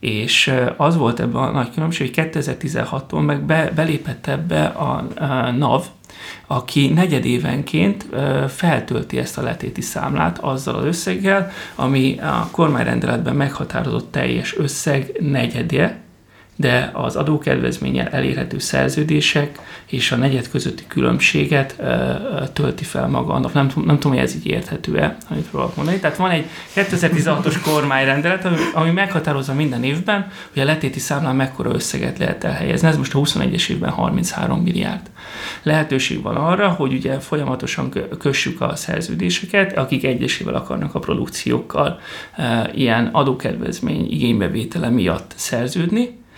[0.00, 5.50] És az volt ebben a nagy különbség, hogy 2016-tól meg be, belépett ebbe a, a
[5.50, 5.84] NAV,
[6.46, 8.06] aki negyedévenként
[8.48, 16.01] feltölti ezt a letéti számlát azzal az összeggel, ami a kormányrendeletben meghatározott teljes összeg negyedje,
[16.62, 21.82] de az adókedvezménnyel elérhető szerződések és a negyed közötti különbséget
[22.52, 23.52] tölti fel maga annak.
[23.52, 25.98] Nem, nem tudom, hogy ez így érthető-e, amit próbálok mondani.
[25.98, 26.44] Tehát van egy
[26.74, 32.88] 2016-os kormányrendelet, ami, ami meghatározza minden évben, hogy a letéti számlán mekkora összeget lehet elhelyezni.
[32.88, 35.10] Ez most a 21-es évben 33 milliárd.
[35.62, 42.00] Lehetőség van arra, hogy ugye folyamatosan kössük a szerződéseket, akik egyesével akarnak a produkciókkal
[42.36, 46.20] e, ilyen adókedvezmény igénybevétele miatt szerződni,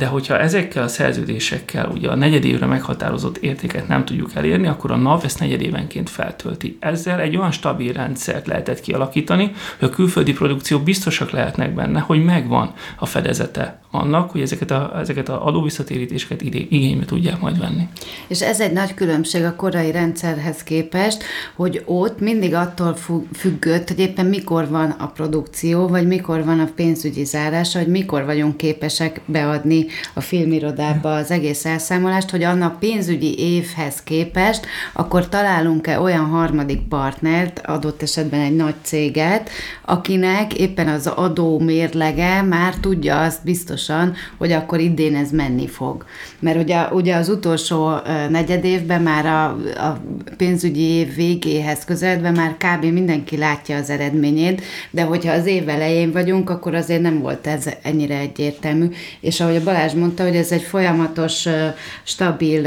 [0.00, 4.96] de hogyha ezekkel a szerződésekkel ugye a negyedévre meghatározott értéket nem tudjuk elérni, akkor a
[4.96, 6.76] NAV ezt negyedévenként feltölti.
[6.80, 12.24] Ezzel egy olyan stabil rendszert lehetett kialakítani, hogy a külföldi produkció biztosak lehetnek benne, hogy
[12.24, 17.88] megvan a fedezete annak, hogy ezeket a, ezeket a adóvisszatérítéseket igénybe tudják majd venni.
[18.28, 21.22] És ez egy nagy különbség a korai rendszerhez képest,
[21.56, 22.96] hogy ott mindig attól
[23.32, 28.24] függött, hogy éppen mikor van a produkció, vagy mikor van a pénzügyi zárása, hogy mikor
[28.24, 36.00] vagyunk képesek beadni a filmirodába az egész elszámolást, hogy annak pénzügyi évhez képest, akkor találunk-e
[36.00, 39.50] olyan harmadik partnert, adott esetben egy nagy céget,
[39.84, 46.04] akinek éppen az adó mérlege már tudja azt biztosan, hogy akkor idén ez menni fog.
[46.38, 47.92] Mert ugye, ugye az utolsó
[48.28, 49.44] negyed évben már a,
[49.86, 50.00] a
[50.36, 52.84] pénzügyi év végéhez közeledve már kb.
[52.84, 57.68] mindenki látja az eredményét, de hogyha az év elején vagyunk, akkor azért nem volt ez
[57.82, 58.86] ennyire egyértelmű.
[59.20, 61.46] És ahogy a Balázs mondta, hogy ez egy folyamatos,
[62.02, 62.62] stabil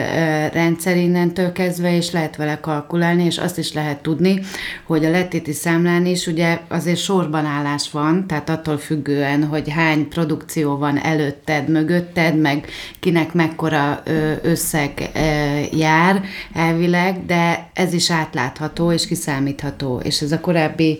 [0.53, 4.39] rendszer innentől kezdve, és lehet vele kalkulálni, és azt is lehet tudni,
[4.83, 10.07] hogy a letéti számlán is ugye azért sorban állás van, tehát attól függően, hogy hány
[10.07, 12.67] produkció van előtted, mögötted, meg
[12.99, 14.03] kinek mekkora
[14.41, 15.11] összeg
[15.71, 16.21] jár
[16.53, 20.99] elvileg, de ez is átlátható és kiszámítható, és ez a korábbi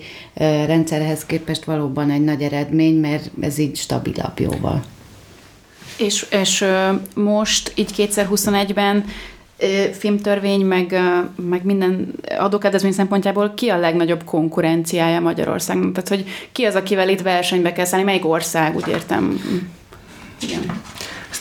[0.66, 4.84] rendszerhez képest valóban egy nagy eredmény, mert ez így stabilabb jóval.
[5.98, 6.66] És, és
[7.16, 9.06] most így 2021-ben
[9.92, 11.00] filmtörvény, meg,
[11.36, 15.92] meg minden adókedvezmény szempontjából ki a legnagyobb konkurenciája Magyarországnak?
[15.92, 19.42] Tehát, hogy ki az, akivel itt versenybe kell szállni, melyik ország, úgy értem.
[20.42, 20.82] Igen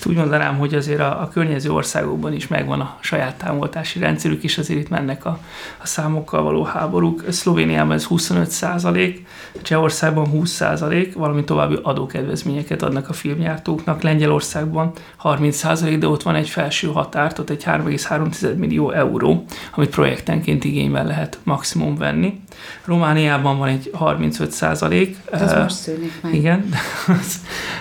[0.02, 4.42] ezt úgy mondanám, hogy azért a, a környező országokban is megvan a saját támogatási rendszerük,
[4.42, 5.38] és azért itt mennek a,
[5.82, 7.24] a számokkal való háborúk.
[7.28, 9.26] Szlovéniában ez 25 százalék,
[9.62, 14.02] Csehországban 20 százalék, valamint további adókedvezményeket adnak a filmjártóknak.
[14.02, 19.90] Lengyelországban 30 százalék, de ott van egy felső határt, ott egy 3,3 millió euró, amit
[19.90, 22.40] projektenként igénybe lehet maximum venni.
[22.84, 25.16] Romániában van egy 35 százalék.
[25.32, 26.34] Ez uh, most szűnik meg.
[26.34, 26.68] Igen.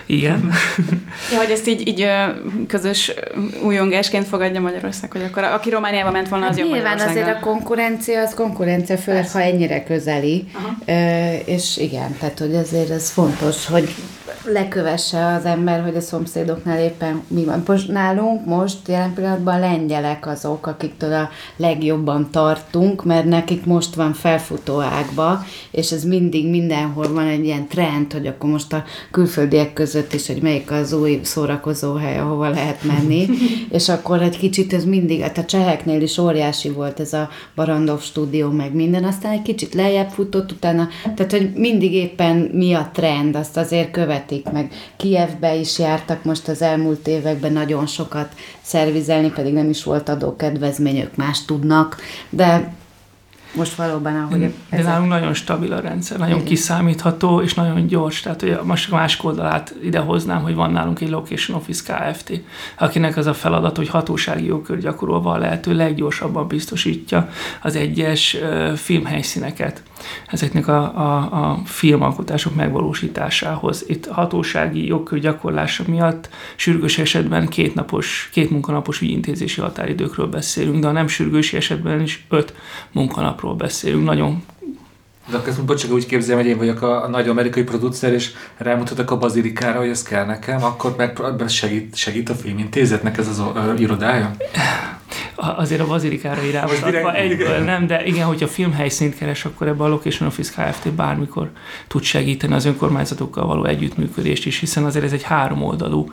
[0.05, 0.51] igen.
[1.31, 2.07] ja, hogy ezt így, így
[2.67, 3.13] közös
[3.63, 7.39] újongásként fogadja Magyarország, hogy akkor aki Romániába ment volna, az hát jó Nyilván azért a
[7.39, 10.45] konkurencia, az konkurencia, főleg ha ennyire közeli.
[10.87, 13.95] Uh, és igen, tehát hogy azért ez fontos, hogy
[14.45, 17.63] lekövesse az ember, hogy a szomszédoknál éppen mi van.
[17.67, 24.13] Most nálunk most jelen pillanatban lengyelek azok, akiktől a legjobban tartunk, mert nekik most van
[24.13, 29.73] felfutó ágba, és ez mindig mindenhol van egy ilyen trend, hogy akkor most a külföldiek
[29.73, 33.27] között is, hogy melyik az új szórakozó hely, ahova lehet menni,
[33.77, 38.01] és akkor egy kicsit ez mindig, hát a cseheknél is óriási volt ez a Barandov
[38.01, 42.89] stúdió, meg minden, aztán egy kicsit lejjebb futott utána, tehát hogy mindig éppen mi a
[42.93, 43.91] trend, azt azért
[44.25, 49.83] követik, meg Kievbe is jártak most az elmúlt években nagyon sokat szervizelni, pedig nem is
[49.83, 51.97] volt adókedvezmény, ők más tudnak,
[52.29, 52.73] de
[53.55, 54.85] most valóban, ahogy De ezek...
[54.85, 56.47] nálunk nagyon stabil a rendszer, nagyon Igen.
[56.47, 58.21] kiszámítható és nagyon gyors.
[58.21, 62.31] Tehát hogy most a másik oldalát idehoznám, hogy van nálunk egy Location Office Kft.,
[62.77, 67.29] akinek az a feladat, hogy hatósági jogkör gyakorolva a lehető leggyorsabban biztosítja
[67.61, 68.37] az egyes
[68.75, 69.83] filmhelyszíneket
[70.27, 73.83] ezeknek a, a, a filmalkotások megvalósításához.
[73.87, 80.87] Itt hatósági jogkör gyakorlása miatt sürgős esetben két, napos, két munkanapos ügyintézési határidőkről beszélünk, de
[80.87, 82.53] a nem sürgős esetben is öt
[82.91, 84.05] munkanapról beszélünk.
[84.05, 84.43] Nagyon
[85.29, 88.13] De akkor ezt bocs, csak úgy képzelem, hogy én vagyok a, a nagy amerikai producer,
[88.13, 93.27] és rámutatok a bazilikára, hogy ez kell nekem, akkor meg segít, segít a filmintézetnek ez
[93.27, 94.35] az ö, irodája?
[95.35, 100.29] Azért a bazilikára irányoztatva egyből nem, de igen, hogyha filmhelyszínt keres, akkor ebbe a Location
[100.29, 100.93] Office Kft.
[100.93, 101.49] bármikor
[101.87, 106.11] tud segíteni az önkormányzatokkal való együttműködést is, hiszen azért ez egy háromoldalú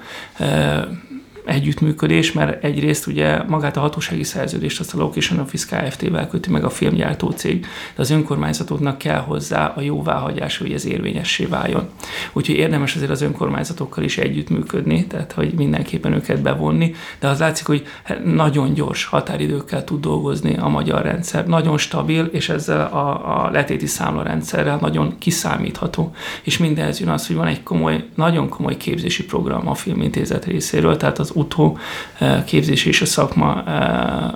[1.49, 6.65] együttműködés, mert egyrészt ugye magát a hatósági szerződést azt a Location Office Kft-vel köti meg
[6.65, 7.61] a filmgyártó cég,
[7.95, 11.89] de az önkormányzatoknak kell hozzá a jóváhagyás, hogy ez érvényessé váljon.
[12.33, 17.67] Úgyhogy érdemes azért az önkormányzatokkal is együttműködni, tehát hogy mindenképpen őket bevonni, de az látszik,
[17.67, 17.87] hogy
[18.25, 23.87] nagyon gyors határidőkkel tud dolgozni a magyar rendszer, nagyon stabil, és ezzel a, a letéti
[23.87, 26.15] számlarendszerrel nagyon kiszámítható.
[26.43, 30.97] És mindez jön az, hogy van egy komoly, nagyon komoly képzési program a Filmintézet részéről,
[30.97, 31.79] tehát az utó
[32.19, 34.31] eh, képzés és a szakma, eh,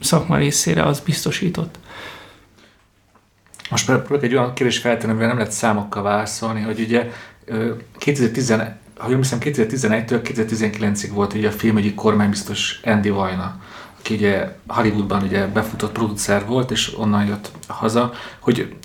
[0.00, 1.78] szakma részére az biztosított.
[3.70, 7.10] Most próbálok egy olyan kérdést feltenni, amivel nem lehet számokkal válaszolni, hogy ugye
[7.44, 8.50] ö, 2010,
[8.96, 13.60] ha jól hiszem, 2011-től 2019-ig volt ugye a filmügyi kormánybiztos Andy Vajna,
[13.98, 18.76] aki ugye Hollywoodban ugye befutott producer volt, és onnan jött haza, hogy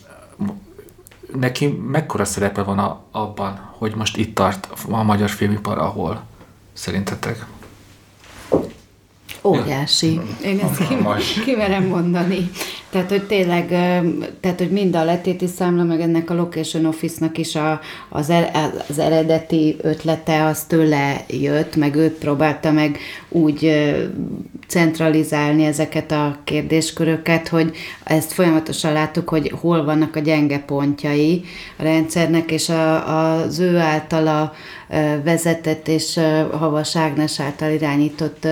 [1.36, 6.24] neki mekkora szerepe van a, abban, hogy most itt tart a magyar filmipar, ahol
[6.74, 7.46] szerintetek?
[9.44, 10.20] Óriási.
[10.44, 11.44] Én ezt ki, Most.
[11.44, 12.50] kimerem mondani.
[12.90, 13.68] Tehát, hogy tényleg,
[14.40, 18.52] tehát, hogy mind a letéti számla, meg ennek a Location Office-nak is a, az, er,
[18.90, 23.00] az eredeti ötlete az tőle jött, meg őt próbálta meg
[23.34, 23.94] úgy
[24.68, 31.44] centralizálni ezeket a kérdésköröket, hogy ezt folyamatosan láttuk, hogy hol vannak a gyenge pontjai
[31.78, 34.54] a rendszernek, és a, az ő általa
[35.24, 36.20] vezetett és
[36.52, 38.48] Havas Ágnes által irányított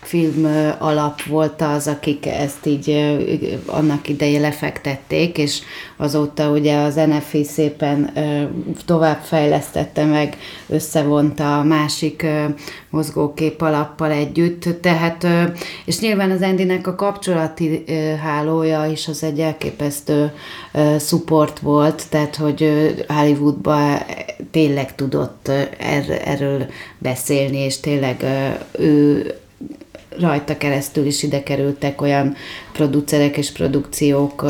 [0.00, 0.46] film
[0.78, 3.16] alap volt az, akik ezt így
[3.66, 5.60] annak idején lefektették, és
[5.96, 8.10] azóta ugye az NFI szépen
[8.84, 10.36] továbbfejlesztette meg,
[10.68, 12.26] összevonta a másik
[12.90, 15.26] mozgókép alappal együtt, tehát,
[15.84, 17.84] és nyilván az Endinek a kapcsolati
[18.22, 20.32] hálója is az egy elképesztő
[20.98, 22.70] support volt, tehát, hogy
[23.08, 23.98] Hollywoodba
[24.50, 26.66] tényleg tudott er, erről
[26.98, 28.24] beszélni, és tényleg
[28.78, 29.34] ő
[30.18, 32.34] rajta keresztül is ide kerültek olyan
[32.72, 34.44] producerek és produkciók,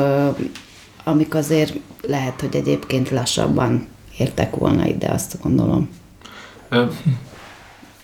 [1.09, 1.75] amik azért
[2.07, 3.87] lehet, hogy egyébként lassabban
[4.19, 5.88] értek volna ide, azt gondolom.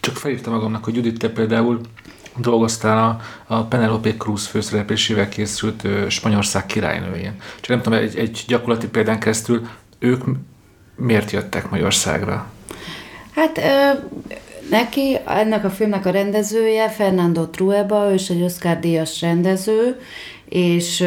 [0.01, 1.81] Csak felírtam magamnak, hogy Judit, te például
[2.37, 3.21] dolgoztál a,
[3.55, 7.35] a Penelope Cruz főszereplésével készült ö, Spanyolország királynőjén.
[7.61, 10.25] Csak nem tudom, egy, egy gyakorlati példán keresztül ők
[10.97, 12.47] miért jöttek Magyarországra?
[13.35, 13.99] Hát ö,
[14.71, 20.01] neki, ennek a filmnek a rendezője Fernando Trueba, ő is egy Oscar díjas rendező,
[20.53, 21.01] és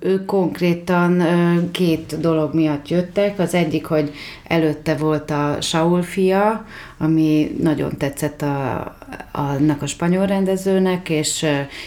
[0.00, 1.22] ők konkrétan
[1.70, 3.38] két dolog miatt jöttek.
[3.38, 4.12] Az egyik, hogy
[4.44, 6.66] előtte volt a Saul fia,
[6.98, 8.96] ami nagyon tetszett a,
[9.32, 11.46] annak a spanyol rendezőnek, és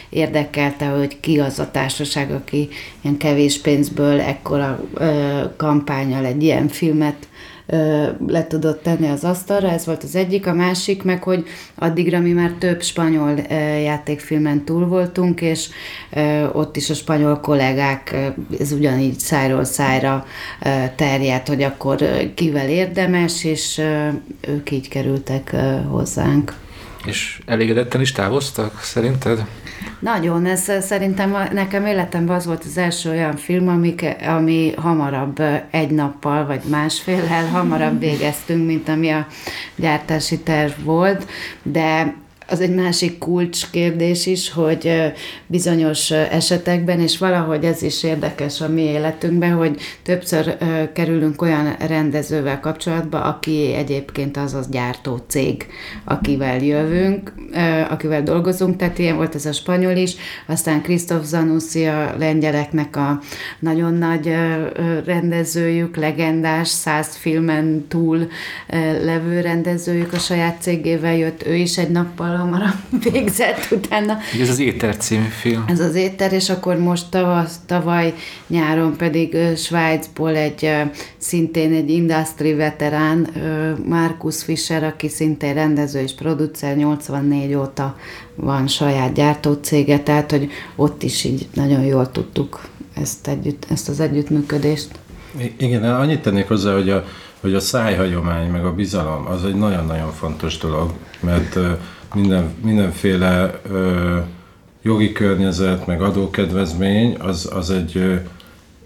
[0.09, 2.69] érdekelte, hogy ki az a társaság, aki
[3.01, 7.27] ilyen kevés pénzből ekkora ö, kampányal egy ilyen filmet
[8.27, 12.31] le tudott tenni az asztalra, ez volt az egyik, a másik meg, hogy addigra mi
[12.31, 13.39] már több spanyol
[13.83, 15.69] játékfilmen túl voltunk, és
[16.51, 18.15] ott is a spanyol kollégák,
[18.59, 20.25] ez ugyanígy szájról szájra
[20.95, 21.97] terjedt, hogy akkor
[22.35, 23.81] kivel érdemes, és
[24.47, 25.55] ők így kerültek
[25.89, 26.53] hozzánk.
[27.05, 29.45] És elégedetten is távoztak, szerinted?
[29.99, 35.89] Nagyon, ez szerintem nekem életemben az volt az első olyan film, amik, ami hamarabb egy
[35.89, 39.27] nappal vagy másféllel hamarabb végeztünk, mint ami a
[39.75, 41.27] gyártási terv volt,
[41.63, 42.15] de
[42.47, 45.13] az egy másik kulcskérdés is, hogy
[45.47, 50.57] bizonyos esetekben, és valahogy ez is érdekes a mi életünkben, hogy többször
[50.93, 55.65] kerülünk olyan rendezővel kapcsolatba, aki egyébként az az gyártó cég,
[56.03, 57.33] akivel jövünk,
[57.89, 60.15] akivel dolgozunk, tehát ilyen volt ez a spanyol is,
[60.47, 63.19] aztán Krisztof Zanussi a lengyeleknek a
[63.59, 64.33] nagyon nagy
[65.05, 68.27] rendezőjük, legendás, száz filmen túl
[69.03, 72.75] levő rendezőjük a saját cégével jött, ő is egy nappal hamarabb
[73.11, 74.17] végzett utána.
[74.41, 75.63] Ez az Éter című film.
[75.67, 78.13] Ez az Éter, és akkor most tavasz, tavaly
[78.47, 80.71] nyáron pedig Svájcból egy
[81.17, 83.27] szintén egy industry veterán,
[83.85, 87.97] Markus Fischer, aki szintén rendező és producer, 84 óta
[88.35, 92.67] van saját gyártócége, tehát hogy ott is így nagyon jól tudtuk
[93.01, 94.89] ezt, együtt, ezt az együttműködést.
[95.57, 97.05] Igen, annyit tennék hozzá, hogy a,
[97.41, 101.57] hogy a szájhagyomány, meg a bizalom, az egy nagyon-nagyon fontos dolog, mert
[102.13, 104.17] minden, mindenféle ö,
[104.81, 108.15] jogi környezet, meg adókedvezmény, az, az egy ö,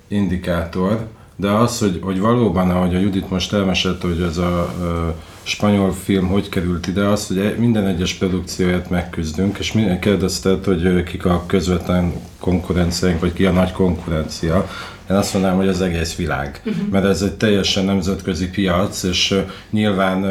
[0.08, 5.08] indikátor, de az, hogy, hogy valóban, ahogy a Judit most elmesélte, hogy ez a ö,
[5.44, 10.64] spanyol film hogy került ide, az, hogy e, minden egyes produkcióját megküzdünk, és minden kérdezted,
[10.64, 14.68] hogy kik a közvetlen konkurenciáink, vagy ki a nagy konkurencia.
[15.10, 16.62] Én azt mondanám, hogy az egész világ.
[16.66, 16.88] Uh-huh.
[16.90, 20.24] Mert ez egy teljesen nemzetközi piac, és nyilván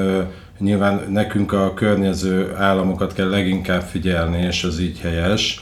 [0.59, 5.61] Nyilván nekünk a környező államokat kell leginkább figyelni, és az így helyes,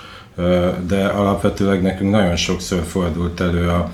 [0.86, 3.90] de alapvetőleg nekünk nagyon sokszor fordult elő a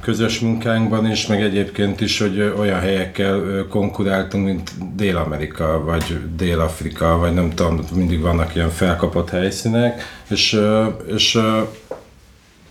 [0.00, 7.34] közös munkánkban is, meg egyébként is, hogy olyan helyekkel konkuráltunk, mint Dél-Amerika, vagy Dél-Afrika, vagy
[7.34, 10.60] nem tudom, mindig vannak ilyen felkapott helyszínek, és,
[11.06, 11.38] és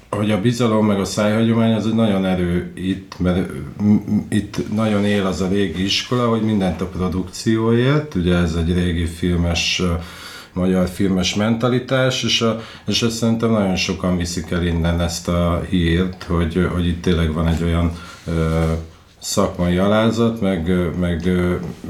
[0.10, 3.50] hogy a bizalom meg a szájhagyomány az egy nagyon erő itt, mert
[4.30, 9.06] itt nagyon él az a régi iskola, hogy mindent a produkcióért, ugye ez egy régi
[9.06, 9.82] filmes,
[10.54, 15.62] magyar filmes mentalitás, és, a, és ezt szerintem nagyon sokan viszik el innen ezt a
[15.69, 17.91] hírt, hogy, hogy itt tényleg van egy olyan
[19.19, 21.29] szakmai alázat, meg, meg,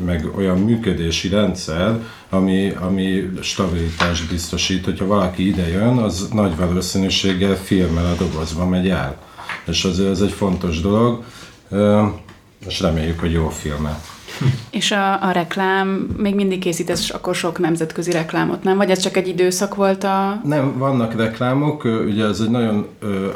[0.06, 4.86] meg olyan működési rendszer, ami, ami stabilitást biztosít.
[4.86, 9.18] Hogyha valaki ide jön, az nagy valószínűséggel filmmel a dobozba megy el.
[9.66, 11.24] És azért ez egy fontos dolog,
[12.68, 14.19] és reméljük, hogy jó filmet.
[14.70, 18.78] És a, a reklám, még mindig készítesz akkor sok nemzetközi reklámot, nem?
[18.78, 20.42] Vagy ez csak egy időszak volt a...
[20.44, 22.88] Nem, vannak reklámok, ugye ez egy nagyon,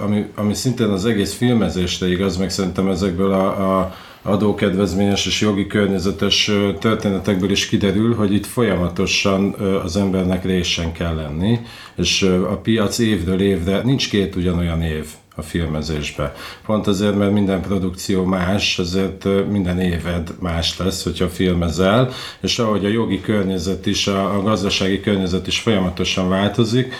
[0.01, 5.67] ami, ami szintén az egész filmezésre igaz, meg szerintem ezekből a, a adókedvezményes és jogi
[5.67, 11.59] környezetes történetekből is kiderül, hogy itt folyamatosan az embernek résen kell lenni,
[11.95, 16.33] és a piac évről évre, nincs két ugyanolyan év a filmezésbe.
[16.65, 22.09] Pont azért, mert minden produkció más, azért minden éved más lesz, hogyha filmezel,
[22.41, 26.93] és ahogy a jogi környezet is, a, a gazdasági környezet is folyamatosan változik,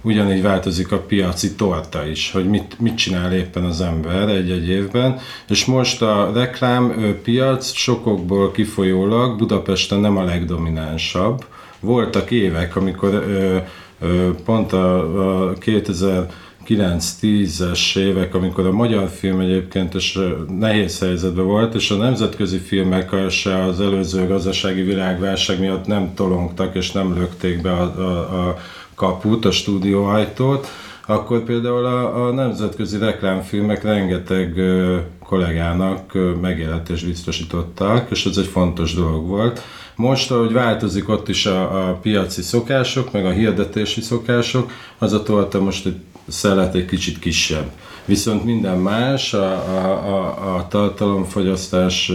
[0.00, 5.18] ugyanígy változik a piaci torta is, hogy mit, mit csinál éppen az ember egy-egy évben,
[5.48, 11.44] és most a reklám piac sokokból kifolyólag Budapesten nem a legdominánsabb.
[11.80, 13.24] Voltak évek, amikor
[14.44, 16.30] pont a, a 2000
[16.66, 20.18] 9-10-es évek, amikor a magyar film egyébként is
[20.58, 26.74] nehéz helyzetben volt, és a nemzetközi filmek se az előző gazdasági világválság miatt nem tolongtak
[26.74, 28.56] és nem lökték be a, a, a
[28.94, 30.68] kaput, a stúdióajtót,
[31.06, 38.46] akkor például a, a nemzetközi reklámfilmek rengeteg ö, kollégának ö, megjelentést biztosítottak, és ez egy
[38.46, 39.62] fontos dolog volt.
[39.96, 45.22] Most, ahogy változik ott is a, a piaci szokások, meg a hirdetési szokások, az a
[45.22, 45.96] torta most egy
[46.28, 47.70] szelet egy kicsit kisebb.
[48.04, 52.12] Viszont minden más, a, a, a, a tartalomfogyasztás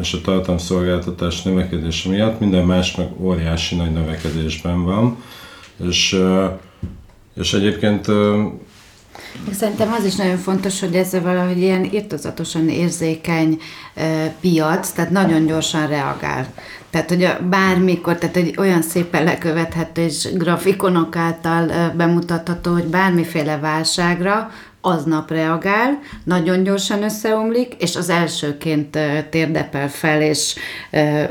[0.00, 5.16] és a tartalomszolgáltatás növekedése miatt minden más meg óriási nagy növekedésben van.
[5.88, 6.20] És,
[7.34, 8.06] és egyébként
[9.52, 13.60] Szerintem az is nagyon fontos, hogy ez valahogy ilyen irtozatosan érzékeny
[14.40, 16.46] piac, tehát nagyon gyorsan reagál.
[16.90, 24.50] Tehát, hogy bármikor, tehát egy olyan szépen lekövethető és grafikonok által bemutatható, hogy bármiféle válságra
[24.86, 28.98] aznap reagál, nagyon gyorsan összeomlik, és az elsőként
[29.30, 30.54] térdepel fel, és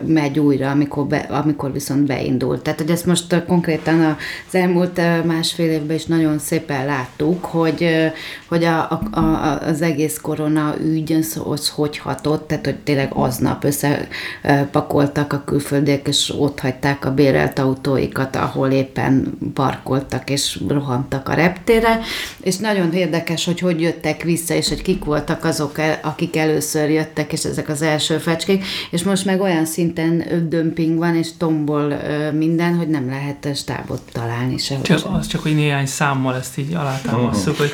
[0.05, 2.61] megy újra, amikor, be, amikor viszont beindul.
[2.61, 8.11] Tehát, hogy ezt most konkrétan az elmúlt másfél évben is nagyon szépen láttuk, hogy,
[8.47, 11.13] hogy a, a, a, az egész korona ügy
[11.45, 17.59] az hogy hatott, tehát, hogy tényleg aznap összepakoltak a külföldiek, és ott hagyták a bérelt
[17.59, 21.99] autóikat, ahol éppen parkoltak, és rohantak a reptére,
[22.41, 27.31] és nagyon érdekes, hogy hogy jöttek vissza, és hogy kik voltak azok, akik először jöttek,
[27.33, 31.93] és ezek az első fecskék, és most meg olyan szinten dömping van, és tombol
[32.33, 34.81] minden, hogy nem lehet stábot találni se.
[34.81, 37.71] Csak, az csak, hogy néhány számmal ezt így alátámasztjuk, hogy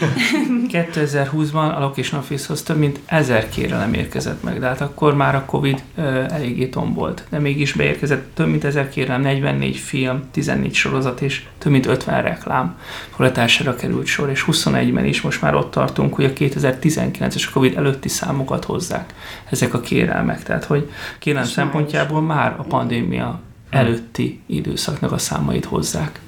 [0.72, 5.46] 2020-ban a Location Office-hoz több mint ezer kérelem érkezett meg, de hát akkor már a
[5.46, 5.84] Covid
[6.30, 7.24] eléggé tombolt.
[7.30, 12.22] De mégis beérkezett több mint ezer kérelem, 44 film, 14 sorozat és több mint 50
[12.22, 12.78] reklám
[13.10, 18.10] forgatására került sor, és 21-ben is most már ott tartunk, hogy a 2019-es Covid előtti
[18.10, 19.14] számokat hozzák
[19.50, 20.44] ezek a kérelmek.
[20.44, 20.90] Tehát, hogy
[21.20, 23.40] kérelem szempontjából már a pandémia
[23.70, 26.20] előtti időszaknak a számait hozzák.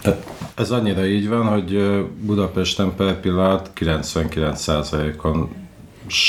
[0.00, 5.48] Tehát ez annyira így van, hogy Budapesten per pillanat 99%-on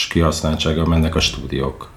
[0.09, 1.89] kihasználtsága mennek a stúdiók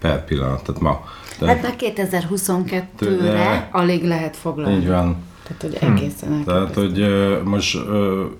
[0.00, 1.04] per pillanat, tehát ma.
[1.38, 4.76] De hát a 2022-re alig lehet foglalni.
[4.76, 5.16] Így van.
[5.48, 6.44] Tehát, hogy egészen hmm.
[6.44, 7.06] Tehát, hogy
[7.44, 7.78] most,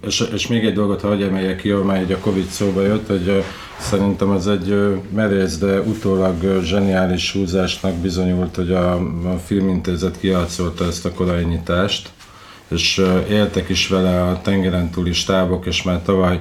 [0.06, 3.44] és, és még egy dolgot hagyj emeljek ki, amely egy a Covid szóba jött, hogy
[3.78, 8.92] szerintem ez egy merész, de utólag zseniális húzásnak bizonyult, hogy a,
[9.32, 12.11] a filmintézet kiátszolta ezt a korai nyitást,
[12.68, 16.40] és éltek is vele a tengeren túli stábok, és már tavaly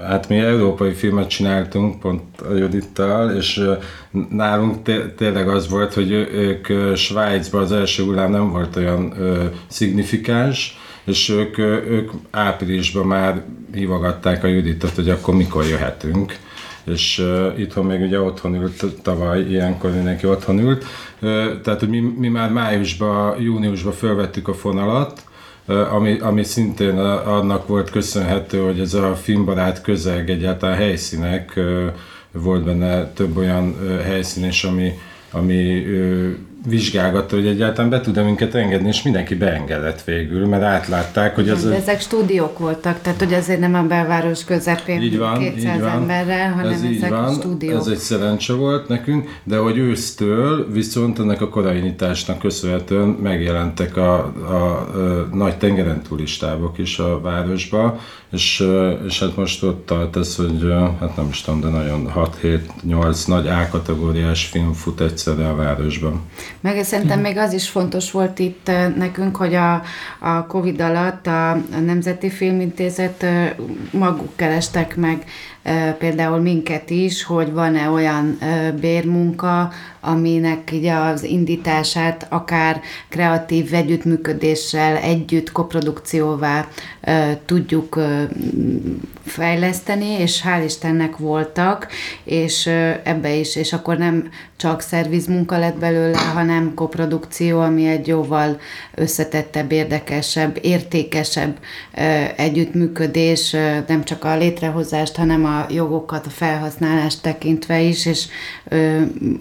[0.00, 3.62] Hát mi európai filmet csináltunk pont a Judittal, és
[4.30, 4.76] nálunk
[5.16, 9.14] tényleg az volt, hogy ők Svájcban az első hullám nem volt olyan
[9.66, 13.42] szignifikáns, és ők, ők áprilisban már
[13.72, 16.36] hívogatták a Juditot, hogy akkor mikor jöhetünk.
[16.84, 20.84] És uh, itthon még ugye otthon ült tavaly, ilyenkor mindenki otthon ült,
[21.20, 25.22] uh, tehát hogy mi, mi már májusban, júniusban felvettük a fonalat,
[25.66, 31.60] ami, ami szintén annak volt köszönhető, hogy ez a filmbarát közeg, egyáltalán helyszínek,
[32.32, 34.92] volt benne több olyan helyszín is, ami,
[35.30, 35.84] ami
[36.66, 41.64] vizsgálgatta, hogy egyáltalán be tud-e minket engedni, és mindenki beengedett végül, mert átlátták, hogy az...
[41.64, 45.80] De ezek stúdiók voltak, tehát hogy azért nem a belváros közepén így van, 200 így
[45.80, 45.90] van.
[45.90, 47.80] emberrel, hanem ez ezek van, stúdiók.
[47.80, 53.96] Ez egy szerencse volt nekünk, de hogy ősztől viszont ennek a korai nyitásnak köszönhetően megjelentek
[53.96, 54.14] a,
[54.48, 57.98] a, a nagy tengeren turistábok is a városba,
[58.32, 58.66] és,
[59.06, 62.12] és hát most ott tart ez, hogy hát nem is tudom, de nagyon
[62.86, 66.20] 6-7-8 nagy A-kategóriás film fut egyszerre a városban.
[66.62, 69.82] Meg szerintem még az is fontos volt itt nekünk, hogy a,
[70.18, 73.26] a Covid alatt a, Nemzeti Filmintézet
[73.90, 75.24] maguk kerestek meg
[75.98, 78.38] például minket is, hogy van-e olyan
[78.80, 86.66] bérmunka, aminek így az indítását akár kreatív együttműködéssel, együtt koprodukcióvá
[87.46, 88.00] tudjuk
[89.24, 91.86] fejleszteni, és hál' Istennek voltak,
[92.24, 92.66] és
[93.02, 98.60] ebbe is, és akkor nem csak szervizmunka lett belőle, hanem koprodukció, ami egy jóval
[98.94, 101.58] összetettebb, érdekesebb, értékesebb
[102.36, 103.56] együttműködés,
[103.86, 108.26] nem csak a létrehozást, hanem a jogokat, a felhasználást tekintve is, és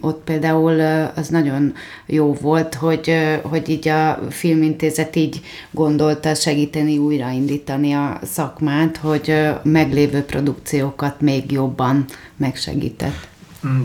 [0.02, 0.80] ott például
[1.16, 1.74] az nagyon
[2.06, 5.42] jó volt, hogy, hogy így a filmintézet így
[5.72, 9.34] gondolta segíteni újraindítani a szakmát, hogy
[9.64, 12.06] meglévő produkciókat még jobban
[12.38, 13.28] megsegített.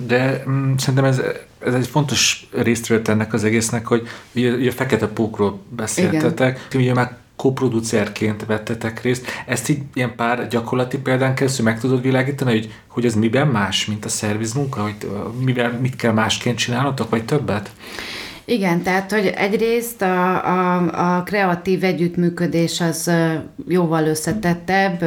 [0.07, 1.21] De mm, szerintem ez,
[1.59, 6.83] ez egy fontos részt ennek az egésznek, hogy ugye, ugye a fekete pókról beszéltetek, Igen.
[6.83, 9.27] ugye már koproducerként vettetek részt.
[9.47, 13.87] Ezt így ilyen pár gyakorlati példán keresztül meg tudod világítani, hogy, hogy ez miben más,
[13.87, 15.11] mint a szervizmunka, hogy
[15.41, 17.71] mivel, mit kell másként csinálnotok, vagy többet?
[18.49, 23.11] Igen, tehát, hogy egyrészt a, a, a kreatív együttműködés az
[23.69, 25.05] jóval összetettebb,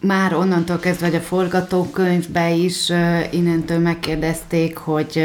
[0.00, 2.92] már onnantól kezdve, hogy a forgatókönyvbe is
[3.30, 5.22] innentől megkérdezték, hogy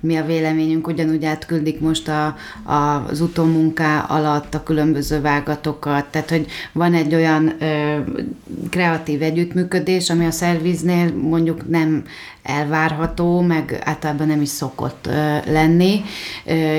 [0.00, 2.36] mi a véleményünk, ugyanúgy átküldik most a,
[2.72, 7.52] a, az utómunká alatt a különböző vágatokat, tehát hogy van egy olyan
[8.70, 12.04] kreatív együttműködés, ami a szerviznél mondjuk nem
[12.46, 15.08] elvárható, meg általában nem is szokott
[15.46, 16.00] lenni.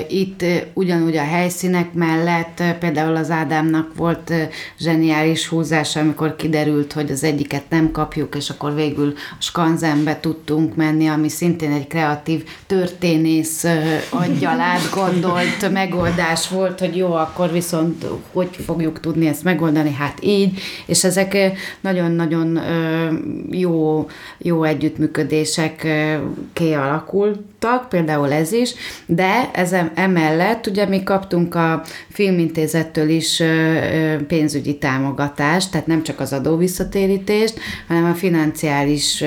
[0.09, 0.43] Itt
[0.73, 4.33] ugyanúgy a helyszínek mellett például az Ádámnak volt
[4.79, 10.75] zseniális húzása, amikor kiderült, hogy az egyiket nem kapjuk, és akkor végül a Skanzenbe tudtunk
[10.75, 13.65] menni, ami szintén egy kreatív történész
[14.09, 20.59] aggyal átgondolt megoldás volt, hogy jó, akkor viszont hogy fogjuk tudni ezt megoldani, hát így,
[20.85, 21.37] és ezek
[21.81, 22.59] nagyon-nagyon
[23.51, 24.07] jó,
[24.37, 24.63] jó
[25.57, 25.87] együttműködések
[26.53, 28.73] kialakultak, például ez is,
[29.05, 33.43] de ez emellett ugye mi kaptunk a filmintézettől is
[34.27, 39.23] pénzügyi támogatást, tehát nem csak az adóvisszatérítést, hanem a financiális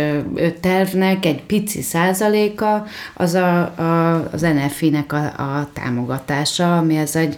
[0.60, 7.36] tervnek egy pici százaléka az a, a, az NFI-nek a, a támogatása, ami ez egy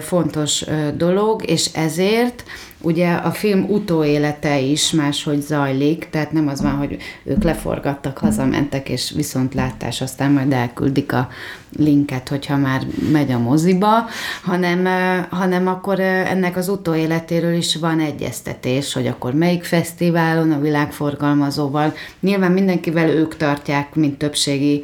[0.00, 0.64] fontos
[0.96, 2.44] dolog, és ezért
[2.82, 8.88] Ugye a film utóélete is máshogy zajlik, tehát nem az van, hogy ők leforgattak, hazamentek,
[8.88, 11.28] és viszontlátás, aztán majd elküldik a
[11.76, 14.08] linket, hogyha már megy a moziba,
[14.42, 14.88] hanem,
[15.30, 21.94] hanem akkor ennek az utóéletéről is van egyeztetés, hogy akkor melyik fesztiválon, a világforgalmazóval.
[22.20, 24.82] Nyilván mindenkivel ők tartják, mint többségi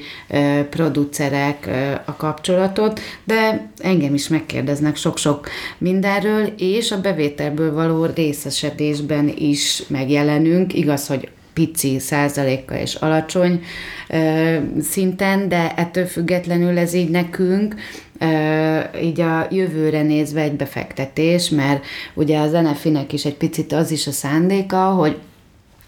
[0.71, 1.69] producerek
[2.05, 10.75] a kapcsolatot, de engem is megkérdeznek sok-sok mindenről, és a bevételből való részesedésben is megjelenünk.
[10.75, 13.63] Igaz, hogy pici százaléka és alacsony
[14.09, 17.75] ö, szinten, de ettől függetlenül ez így nekünk
[18.19, 21.85] ö, így a jövőre nézve egy befektetés, mert
[22.15, 25.17] ugye az NFI-nek is egy picit az is a szándéka, hogy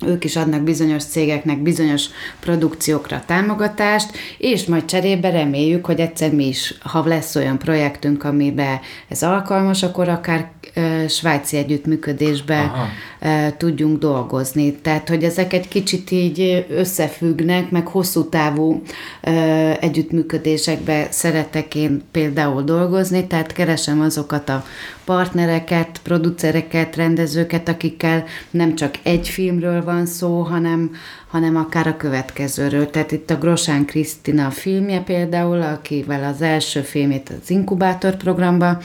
[0.07, 2.05] ők is adnak bizonyos cégeknek bizonyos
[2.41, 8.81] produkciókra támogatást, és majd cserébe reméljük, hogy egyszer mi is, ha lesz olyan projektünk, amiben
[9.09, 12.89] ez alkalmas, akkor akár e, svájci együttműködésbe Aha.
[13.19, 14.73] E, tudjunk dolgozni.
[14.73, 18.83] Tehát, hogy ezek egy kicsit így összefüggnek, meg hosszú távú
[19.21, 19.33] e,
[19.81, 24.65] együttműködésekbe szeretek én például dolgozni, tehát keresem azokat a
[25.05, 30.91] partnereket, producereket, rendezőket, akikkel nem csak egy filmről van szó, hanem,
[31.29, 32.91] hanem akár a következőről.
[32.91, 38.79] Tehát itt a Grosán Krisztina filmje például, akivel az első filmét az Inkubátor programba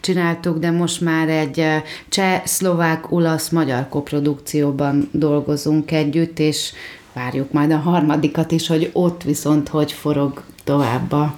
[0.00, 6.72] csináltuk, de most már egy eh, cseh, szlovák, olasz, magyar koprodukcióban dolgozunk együtt, és
[7.12, 11.34] várjuk majd a harmadikat is, hogy ott viszont hogy forog tovább a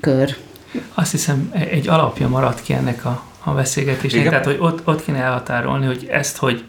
[0.00, 0.36] kör.
[0.94, 4.20] Azt hiszem, egy alapja maradt ki ennek a a beszélgetésnek.
[4.20, 4.30] Igen.
[4.30, 6.64] Tehát, hogy ott, ott kéne elhatárolni, hogy ezt, hogy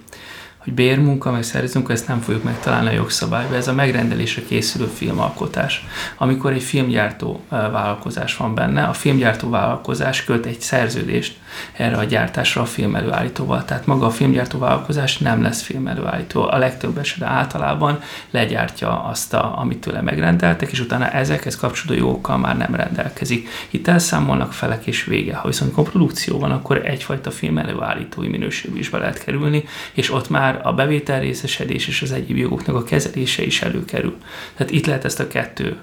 [0.67, 3.55] hogy bérmunka, meg szerzünk, ezt nem fogjuk megtalálni a jogszabályba.
[3.55, 5.85] Ez a megrendelésre készülő filmalkotás.
[6.17, 11.37] Amikor egy filmgyártó vállalkozás van benne, a filmgyártó vállalkozás költ egy szerződést
[11.73, 13.65] erre a gyártásra a film előállítóval.
[13.65, 16.47] Tehát maga a filmgyártó vállalkozás nem lesz film előállító.
[16.49, 17.99] A legtöbb esetben általában
[18.31, 23.49] legyártja azt, a, amit tőle megrendeltek, és utána ezekhez kapcsolódó jogokkal már nem rendelkezik.
[23.69, 25.35] Itt elszámolnak felek és vége.
[25.35, 29.63] Ha viszont produkció van, akkor egyfajta film előállítói minőségű is be lehet kerülni,
[29.93, 34.17] és ott már a bevétel részesedés és az egyéb jogoknak a kezelése is előkerül.
[34.55, 35.77] Tehát itt lehet ezt a kettő,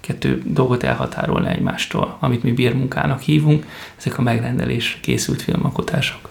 [0.00, 3.66] kettő dolgot elhatárolni egymástól, amit mi bírmunkának hívunk,
[3.98, 6.28] ezek a megrendelés készült filmalkotások.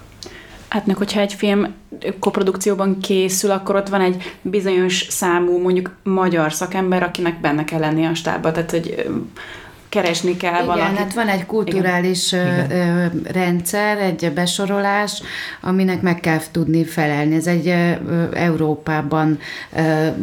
[0.68, 1.74] Hát meg, hogyha egy film
[2.20, 8.06] koprodukcióban készül, akkor ott van egy bizonyos számú, mondjuk magyar szakember, akinek benne kell lenni
[8.06, 8.52] a stábba.
[8.52, 9.06] Tehát, hogy
[10.02, 10.98] keresni kell Igen, valakit.
[10.98, 13.24] hát van egy kulturális Igen.
[13.32, 15.22] rendszer, egy besorolás,
[15.62, 17.36] aminek meg kell tudni felelni.
[17.36, 17.74] Ez egy
[18.34, 19.40] Európában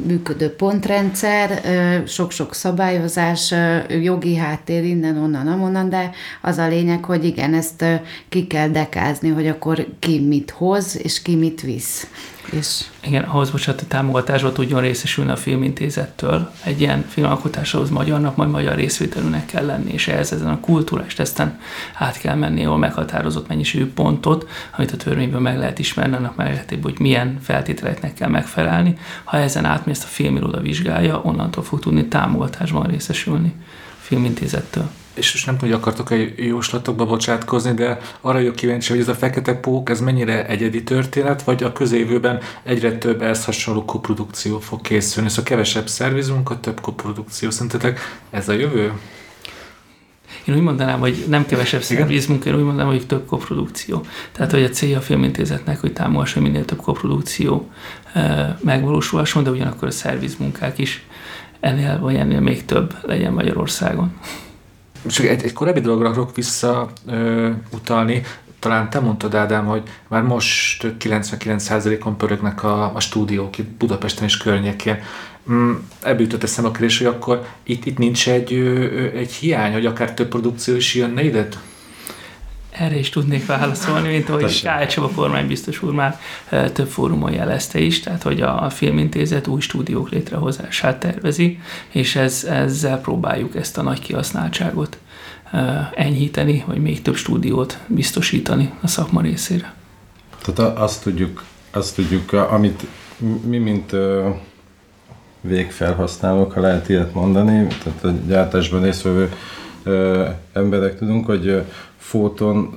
[0.06, 1.62] működő pontrendszer,
[2.06, 3.54] sok-sok szabályozás,
[4.02, 6.10] jogi háttér innen, onnan, amonnan, de
[6.40, 7.84] az a lényeg, hogy igen, ezt
[8.28, 12.06] ki kell dekázni, hogy akkor ki mit hoz, és ki mit visz.
[12.50, 12.84] És...
[13.00, 16.50] Igen, ahhoz bocsánat, a támogatásba tudjon részesülni a filmintézettől.
[16.64, 21.60] Egy ilyen filmalkotáshoz magyarnak majd magyar részvételűnek kell lenni, és ehhez ezen a kulturális teszten
[21.94, 26.64] át kell menni, ahol meghatározott mennyiségű pontot, amit a törvényből meg lehet ismerni, annak meg
[26.82, 28.96] hogy milyen feltételeknek kell megfelelni.
[29.24, 35.46] Ha ezen átmész, a filmiroda vizsgálja, onnantól fog tudni támogatásban részesülni a filmintézettől és most
[35.46, 39.54] nem tudom, hogy akartok egy jóslatokba bocsátkozni, de arra vagyok kíváncsi, hogy ez a Fekete
[39.54, 45.28] Pók, ez mennyire egyedi történet, vagy a közévőben egyre több ehhez hasonló koprodukció fog készülni.
[45.28, 47.50] Szóval kevesebb szervizmunka, több koprodukció.
[47.50, 48.00] Szerintetek
[48.30, 48.92] ez a jövő?
[50.44, 54.04] Én úgy mondanám, hogy nem kevesebb szervizmunka, én úgy mondanám, hogy több koprodukció.
[54.32, 57.70] Tehát, hogy a célja a filmintézetnek, hogy támogassa minél több koprodukció
[58.12, 61.06] eh, megvalósulhasson, de ugyanakkor a szervizmunkák is
[61.60, 64.12] ennél vagy ennél még több legyen Magyarországon
[65.06, 68.22] csak egy, egy korábbi dologra akarok visszautalni.
[68.58, 74.36] talán te mondtad, Ádám, hogy már most 99%-on pörögnek a, a stúdiók itt Budapesten és
[74.36, 75.02] környékén.
[75.50, 78.52] Mm, ebből jutott eszem a kérdés, hogy akkor itt, itt nincs egy,
[79.14, 81.48] egy hiány, hogy akár több produkció is jönne ide?
[82.78, 86.18] Erre is tudnék válaszolni, mint ahogy Kály Csaba kormánybiztos úr már
[86.72, 91.58] több fórumon jelezte is, tehát hogy a filmintézet új stúdiók létrehozását tervezi,
[91.88, 94.98] és ez, ezzel próbáljuk ezt a nagy kihasználtságot
[95.94, 99.74] enyhíteni, vagy még több stúdiót biztosítani a szakma részére.
[100.44, 102.86] Tehát azt tudjuk, azt tudjuk amit
[103.44, 103.92] mi, mint
[105.40, 109.32] végfelhasználók, ha lehet ilyet mondani, tehát a gyártásban részvevő
[110.52, 111.62] emberek tudunk, hogy
[112.04, 112.74] Fóton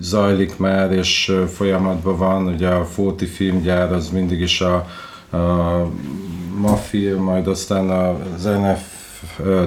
[0.00, 4.74] zajlik már, és folyamatban van, ugye a Fóti filmgyár az mindig is a,
[5.36, 5.86] a
[6.56, 8.94] MAFIL, majd aztán az NF,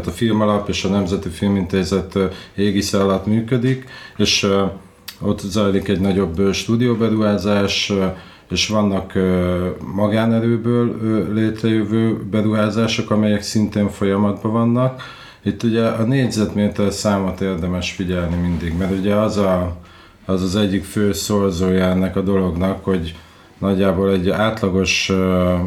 [0.05, 2.17] a Filmalap és a Nemzeti Filmintézet
[2.55, 3.85] égisze alatt működik,
[4.17, 4.47] és
[5.21, 7.93] ott zajlik egy nagyobb stúdióberuházás,
[8.49, 9.13] és vannak
[9.93, 10.95] magánerőből
[11.33, 15.01] létrejövő beruházások, amelyek szintén folyamatban vannak
[15.43, 19.77] itt ugye a négyzetméter számot érdemes figyelni mindig, mert ugye az a,
[20.25, 23.15] az, az egyik fő szorzója ennek a dolognak, hogy
[23.57, 25.59] nagyjából egy átlagos uh,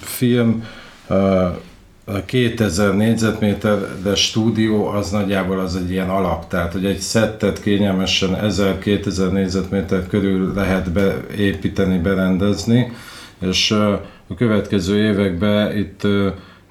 [0.00, 0.64] film
[1.08, 1.56] uh,
[2.04, 7.60] a 2000 négyzetméter, de stúdió az nagyjából az egy ilyen alap, tehát hogy egy szettet
[7.60, 12.92] kényelmesen 1000-2000 négyzetméter körül lehet beépíteni, berendezni,
[13.40, 16.06] és a következő években itt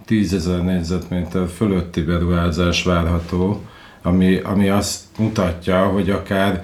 [0.09, 3.61] uh, 10 ezer négyzetméter fölötti beruházás várható,
[4.01, 6.63] ami, ami azt mutatja, hogy akár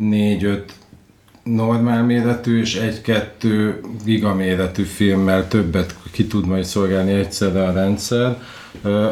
[0.00, 0.60] 4-5
[1.42, 8.42] normál méretű és egy-kettő gigaméretű filmmel többet ki tud majd szolgálni egyszerre a rendszer,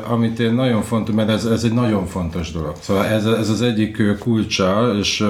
[0.08, 2.76] amit én nagyon fontos, mert ez, ez egy nagyon fontos dolog.
[2.80, 5.24] Szóval ez, ez az egyik kulcsa, és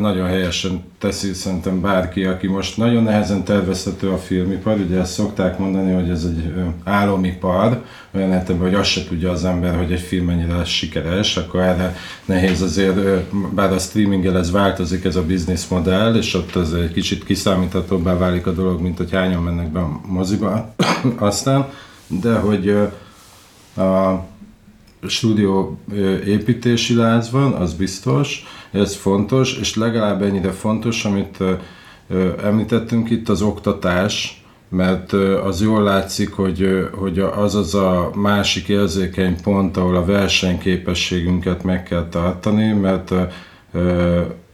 [0.00, 5.58] nagyon helyesen teszi szerintem bárki, aki most nagyon nehezen tervezhető a filmipar, ugye ezt szokták
[5.58, 6.52] mondani, hogy ez egy
[6.84, 7.82] álomipar,
[8.14, 11.60] olyan értelemben, hogy azt se tudja az ember, hogy egy film mennyire lesz sikeres, akkor
[11.60, 16.72] erre nehéz azért, bár a streaminggel ez változik, ez a business modell, és ott ez
[16.72, 20.74] egy kicsit kiszámíthatóbbá válik a dolog, mint hogy hányan mennek be a moziba.
[21.18, 21.66] Aztán,
[22.06, 22.68] de hogy
[23.76, 24.24] a
[25.08, 25.78] stúdió
[26.26, 31.38] építési lánc van, az biztos, ez fontos, és legalább ennyire fontos, amit
[32.42, 35.12] említettünk itt, az oktatás, mert
[35.44, 41.82] az jól látszik, hogy, hogy az az a másik érzékeny pont, ahol a versenyképességünket meg
[41.82, 43.12] kell tartani, mert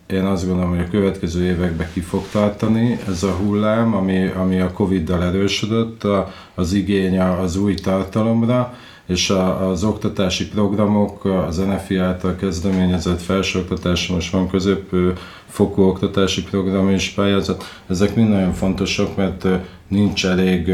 [0.06, 4.60] én azt gondolom, hogy a következő években ki fog tartani ez a hullám, ami, ami
[4.60, 6.06] a Covid-dal erősödött,
[6.54, 8.74] az igény az új tartalomra,
[9.06, 16.90] és a, az oktatási programok, az NFI által kezdeményezett felsőoktatás, most van középfokú oktatási program
[16.90, 19.46] és pályázat, ezek mind nagyon fontosak, mert
[19.88, 20.72] nincs elég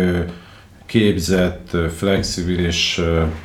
[0.88, 3.00] képzett, flexibilis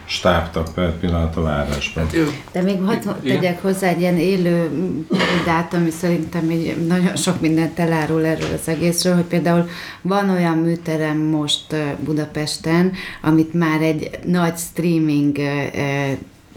[0.05, 2.05] stábtag per pillanat a városban.
[2.05, 4.69] Hát De még hadd tegyek hozzá egy ilyen élő
[5.07, 9.67] példát, ami szerintem így nagyon sok mindent elárul erről az egészről, hogy például
[10.01, 12.91] van olyan műterem most Budapesten,
[13.21, 15.37] amit már egy nagy streaming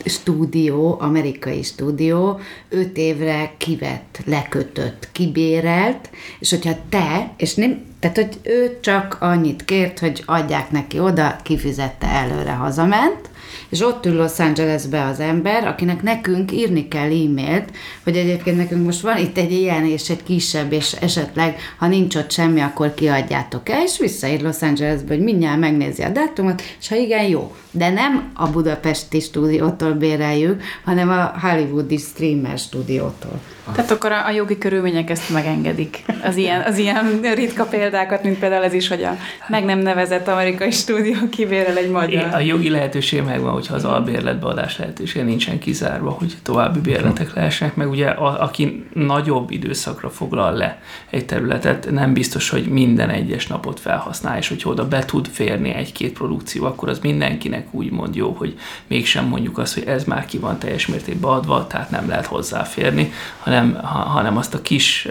[0.05, 8.38] stúdió, amerikai stúdió, öt évre kivett, lekötött, kibérelt, és hogyha te, és nem, tehát hogy
[8.42, 13.30] ő csak annyit kért, hogy adják neki oda, kifizette előre, hazament,
[13.68, 17.70] és ott ül Los Angelesbe az ember, akinek nekünk írni kell e-mailt,
[18.05, 22.14] hogy egyébként nekünk most van itt egy ilyen és egy kisebb, és esetleg, ha nincs
[22.14, 26.88] ott semmi, akkor kiadjátok el, és visszaír Los Angelesbe, hogy mindjárt megnézi a dátumot, és
[26.88, 27.55] ha igen, jó.
[27.70, 33.40] De nem a budapesti stúdiótól béreljük, hanem a hollywoodi streamer stúdiótól.
[33.74, 36.05] Tehát akkor a, a jogi körülmények ezt megengedik.
[36.22, 39.16] Az ilyen, az ilyen ritka példákat, mint például ez is, hogy a
[39.49, 42.34] meg nem nevezett amerikai stúdió kibérel egy magyar.
[42.34, 47.91] A jogi lehetőség megvan, hogyha az albérletbeadás lehetőség nincsen kizárva, hogy további bérletek lehessenek, meg
[47.91, 50.80] ugye a, aki nagyobb időszakra foglal le
[51.11, 55.70] egy területet, nem biztos, hogy minden egyes napot felhasznál, és hogyha oda be tud férni
[55.70, 60.39] egy-két produkció, akkor az mindenkinek úgymond jó, hogy mégsem mondjuk azt, hogy ez már ki
[60.39, 65.09] van teljes mértékben adva, tehát nem lehet hozzáférni, hanem hanem, hanem azt a kis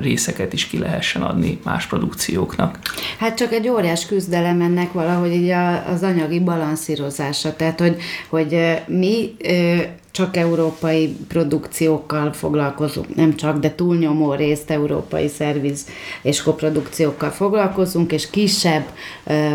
[0.00, 2.78] részeket is ki lehessen adni más produkcióknak.
[3.18, 5.50] Hát csak egy óriás küzdelem ennek valahogy így
[5.92, 7.96] az anyagi balanszírozása, tehát hogy,
[8.28, 9.36] hogy mi
[10.18, 15.86] csak európai produkciókkal foglalkozunk, nem csak, de túlnyomó részt európai szerviz
[16.22, 18.86] és koprodukciókkal foglalkozunk, és kisebb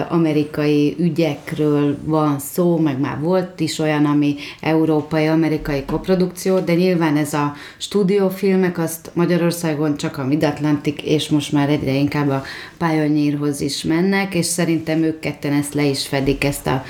[0.10, 7.34] amerikai ügyekről van szó, meg már volt is olyan, ami európai-amerikai koprodukció, de nyilván ez
[7.34, 12.44] a stúdiófilmek, azt Magyarországon csak a Mid-Atlantic, és most már egyre inkább a
[12.78, 16.84] Pioneerhoz is mennek, és szerintem ők ketten ezt le is fedik, ezt a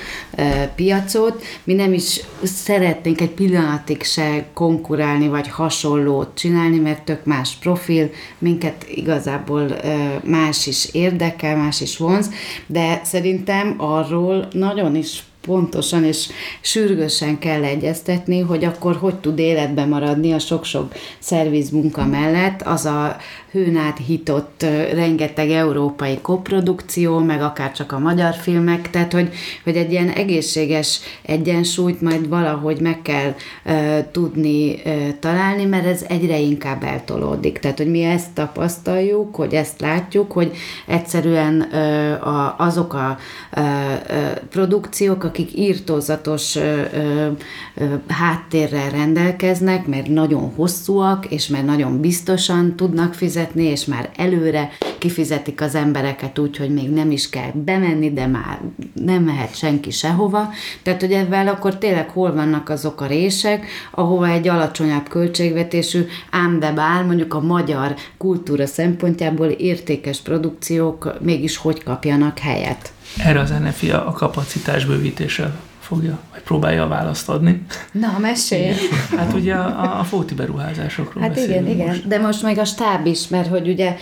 [0.74, 1.42] piacot.
[1.64, 3.30] Mi nem is szeretnénk egy
[3.64, 9.76] pillanatig se konkurálni, vagy hasonlót csinálni, mert tök más profil, minket igazából
[10.24, 12.30] más is érdekel, más is vonz,
[12.66, 16.28] de szerintem arról nagyon is pontosan és
[16.60, 22.62] sürgősen kell egyeztetni, hogy akkor hogy tud életben maradni a sok-sok szerviz munka mellett.
[22.62, 23.16] Az a
[23.54, 29.28] hőn át hitott rengeteg európai koprodukció, meg akár csak a magyar filmek, tehát hogy,
[29.64, 33.34] hogy egy ilyen egészséges egyensúlyt majd valahogy meg kell
[33.64, 37.58] uh, tudni uh, találni, mert ez egyre inkább eltolódik.
[37.58, 40.52] Tehát, hogy mi ezt tapasztaljuk, hogy ezt látjuk, hogy
[40.86, 43.18] egyszerűen uh, a, azok a
[43.56, 46.62] uh, uh, produkciók, akik írtózatos uh,
[46.94, 54.10] uh, háttérrel rendelkeznek, mert nagyon hosszúak, és mert nagyon biztosan tudnak fizetni, fizetni, és már
[54.16, 58.60] előre kifizetik az embereket úgy, hogy még nem is kell bemenni, de már
[58.94, 60.50] nem mehet senki sehova.
[60.82, 66.58] Tehát, hogy ebben akkor tényleg hol vannak azok a rések, ahova egy alacsonyabb költségvetésű, ám
[66.58, 72.92] de bár mondjuk a magyar kultúra szempontjából értékes produkciók mégis hogy kapjanak helyet.
[73.18, 77.62] Erre az NFI a kapacitás bővítéssel fogja, vagy próbálja a választ adni.
[77.92, 78.72] Na, mesélj!
[79.16, 82.08] Hát ugye a, a fóti beruházásokról Hát igen, igen, most.
[82.08, 83.96] de most meg a stáb is, mert hogy ugye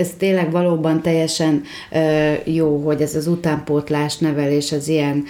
[0.00, 1.62] ez tényleg valóban teljesen
[2.44, 5.24] jó, hogy ez az utánpótlás nevelés az ilyen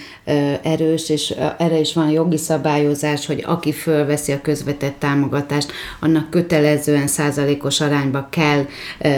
[0.63, 7.07] erős, és erre is van jogi szabályozás, hogy aki fölveszi a közvetett támogatást, annak kötelezően
[7.07, 8.65] százalékos arányba kell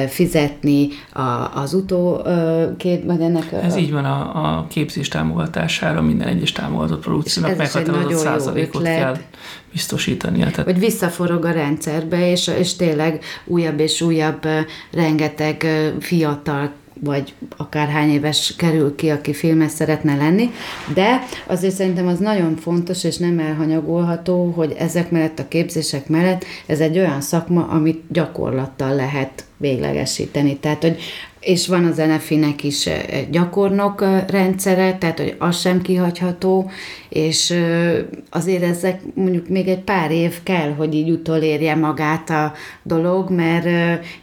[0.08, 0.88] fizetni
[1.54, 3.52] az utókét, vagy ennek...
[3.52, 3.78] Ez a...
[3.78, 9.18] így van a, a képzés támogatására minden egyes támogatott produkciónak meghatározott százalékot kell
[9.72, 10.40] biztosítani.
[10.40, 10.64] Tehát...
[10.64, 14.48] Hogy visszaforog a rendszerbe, és, és tényleg újabb és újabb
[14.92, 15.66] rengeteg
[16.00, 16.72] fiatal
[17.04, 20.52] vagy akárhány éves kerül ki, aki filmes szeretne lenni,
[20.94, 26.46] de azért szerintem az nagyon fontos és nem elhanyagolható, hogy ezek mellett a képzések mellett
[26.66, 30.58] ez egy olyan szakma, amit gyakorlattal lehet véglegesíteni.
[30.58, 30.98] Tehát, hogy
[31.40, 32.90] és van az NFI-nek is
[33.32, 36.72] gyakornok rendszere, tehát hogy az sem kihagyható,
[37.10, 37.54] és
[38.30, 43.68] azért ezek mondjuk még egy pár év kell, hogy így utolérje magát a dolog, mert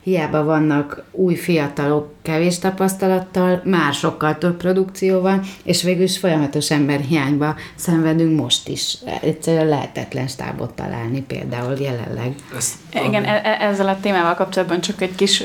[0.02, 6.70] hiába vannak új fiatalok kevés tapasztalattal, már sokkal több produkció van, és végül is folyamatos
[6.70, 8.96] emberhiányba szenvedünk most is.
[9.22, 12.34] Egyszerűen lehetetlen stábot találni például jelenleg.
[12.56, 12.74] Ezt,
[13.06, 15.44] Igen, e- e- ezzel a témával kapcsolatban csak egy kis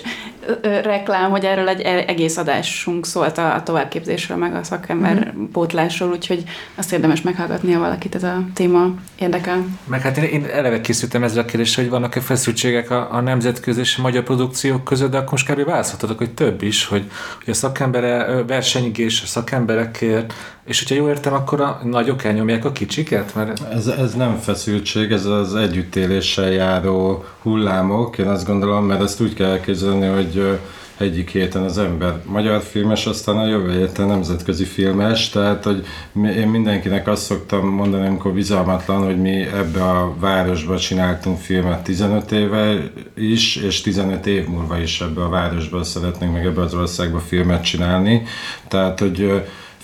[0.62, 5.52] reklám, hogy erről egy e- egész adásunk szólt a továbbképzésről, meg a szakember mm-hmm.
[5.52, 6.44] pótlásról, úgyhogy
[6.76, 9.66] azt érdemes meghallgatni, ha valakit ez a téma érdekel.
[9.88, 13.80] Meg hát én, én eleve készültem ezzel a kérdésre, hogy vannak-e feszültségek a, a nemzetközi
[13.80, 15.66] és a magyar produkciók között, de akkor most kb.
[15.66, 17.12] választhatod, hogy több is, hogy,
[17.44, 20.34] hogy a szakembere versenyigés a szakemberekért,
[20.70, 23.36] és hogyha jól értem, akkor a nagyok elnyomják a kicsiket?
[23.36, 23.64] Mert...
[23.74, 29.34] Ez, ez nem feszültség, ez az együttéléssel járó hullámok, én azt gondolom, mert ezt úgy
[29.34, 30.60] kell elképzelni, hogy
[30.98, 36.48] egyik héten az ember magyar filmes, aztán a jövő héten nemzetközi filmes, tehát hogy én
[36.48, 42.92] mindenkinek azt szoktam mondani, amikor bizalmatlan, hogy mi ebbe a városba csináltunk filmet 15 éve
[43.16, 47.64] is, és 15 év múlva is ebbe a városba szeretnénk meg ebbe az országba filmet
[47.64, 48.24] csinálni,
[48.68, 49.44] tehát hogy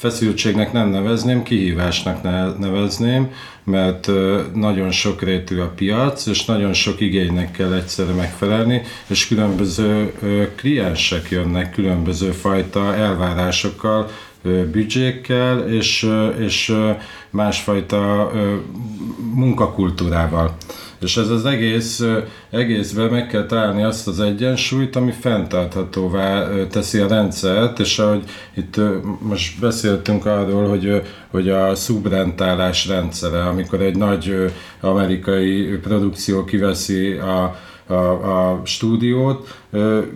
[0.10, 2.24] feszültségnek nem nevezném, kihívásnak
[2.60, 3.32] nevezném,
[3.64, 4.10] mert
[4.54, 10.14] nagyon sokrétű a piac, és nagyon sok igénynek kell egyszerre megfelelni, és különböző
[10.56, 14.10] kliensek jönnek különböző fajta elvárásokkal,
[14.72, 16.76] büdzsékkel és, és
[17.30, 18.32] másfajta
[19.34, 20.56] munkakultúrával.
[21.02, 22.04] És ez az egész,
[22.50, 28.24] egészben meg kell találni azt az egyensúlyt, ami fenntarthatóvá teszi a rendszert, és ahogy
[28.54, 28.76] itt
[29.20, 37.56] most beszéltünk arról, hogy, hogy a szubrentálás rendszere, amikor egy nagy amerikai produkció kiveszi a,
[37.88, 39.60] a, a stúdiót.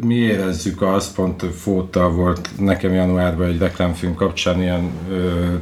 [0.04, 5.54] Mi érezzük azt, pont Fóta volt nekem januárban egy reklámfilm kapcsán ilyen ö,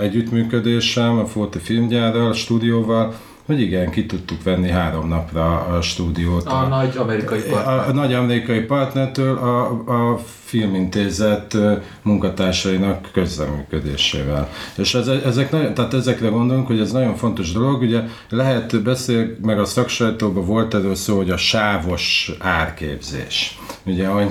[0.00, 3.14] együttműködésem a Fóti filmgyárral, a stúdióval,
[3.46, 6.46] hogy igen, ki tudtuk venni három napra a stúdiót.
[6.46, 7.78] A, a nagy amerikai partner.
[7.78, 9.66] A, a nagy amerikai partnertől a,
[10.12, 11.56] a filmintézet
[12.02, 14.48] munkatársainak közleműködésével.
[14.76, 19.36] És ez, ezek nagyon, tehát ezekre gondolunk, hogy ez nagyon fontos dolog, ugye lehet beszél,
[19.42, 23.58] meg a szaksajtóban volt erről szó, hogy a sávos árképzés.
[23.84, 24.30] Ugye, hogy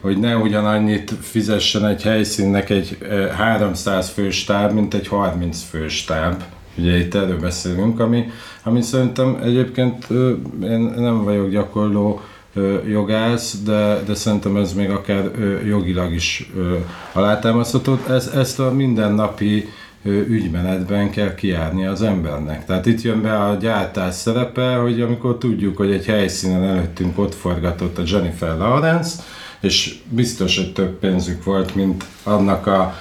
[0.00, 2.98] hogy ne ugyanannyit fizessen egy helyszínnek egy
[3.36, 6.42] 300 fős táb, mint egy 30 fős táb.
[6.74, 8.30] Ugye itt erről beszélünk, ami,
[8.62, 10.06] ami szerintem egyébként
[10.62, 12.20] én nem vagyok gyakorló
[12.88, 15.30] jogász, de, de szerintem ez még akár
[15.66, 16.52] jogilag is
[17.12, 17.98] alátámasztható.
[18.08, 19.68] Ez, ezt a mindennapi
[20.04, 22.64] ügymenetben kell kiárni az embernek.
[22.66, 27.34] Tehát itt jön be a gyártás szerepe, hogy amikor tudjuk, hogy egy helyszínen előttünk ott
[27.34, 29.22] forgatott a Jennifer Lawrence,
[29.60, 32.94] és biztos, hogy több pénzük volt, mint annak a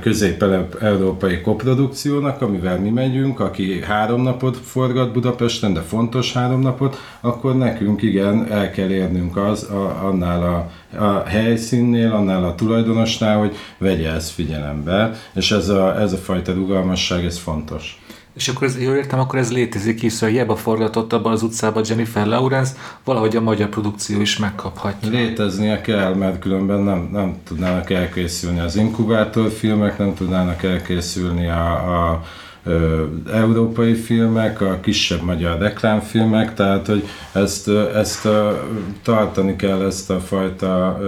[0.00, 7.56] közép-európai koprodukciónak, amivel mi megyünk, aki három napot forgat Budapesten, de fontos három napot, akkor
[7.56, 10.70] nekünk igen, el kell érnünk az a, annál a,
[11.04, 16.52] a helyszínnél, annál a tulajdonosnál, hogy vegye ezt figyelembe, és ez a, ez a fajta
[16.52, 18.00] rugalmasság, ez fontos.
[18.36, 21.84] És akkor ez, jól értem, akkor ez létezik is, hogy hiába forgatott abban az utcában
[21.88, 22.72] Jennifer Lawrence,
[23.04, 25.10] valahogy a magyar produkció is megkaphatja.
[25.10, 32.22] Léteznie kell, mert különben nem, nem tudnának elkészülni az inkubátorfilmek, nem tudnának elkészülni a, a
[33.32, 38.28] európai filmek, a kisebb magyar reklámfilmek, tehát hogy ezt, ezt
[39.02, 40.98] tartani kell ezt a fajta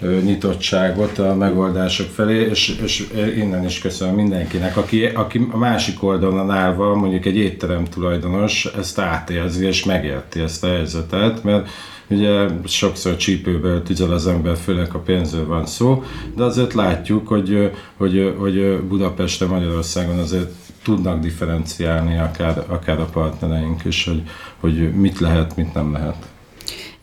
[0.00, 6.50] nyitottságot a megoldások felé, és, és innen is köszönöm mindenkinek, aki, aki a másik oldalon
[6.50, 11.68] állva, mondjuk egy étterem tulajdonos, ezt átérzi és megérti ezt a helyzetet, mert
[12.08, 16.02] ugye sokszor csípőből tüzel az ember, főleg a pénzről van szó,
[16.36, 20.50] de azért látjuk, hogy, hogy, hogy Budapesten, Magyarországon azért
[20.82, 24.22] tudnak differenciálni akár, akár a partnereink, és hogy,
[24.60, 26.35] hogy mit lehet, mit nem lehet.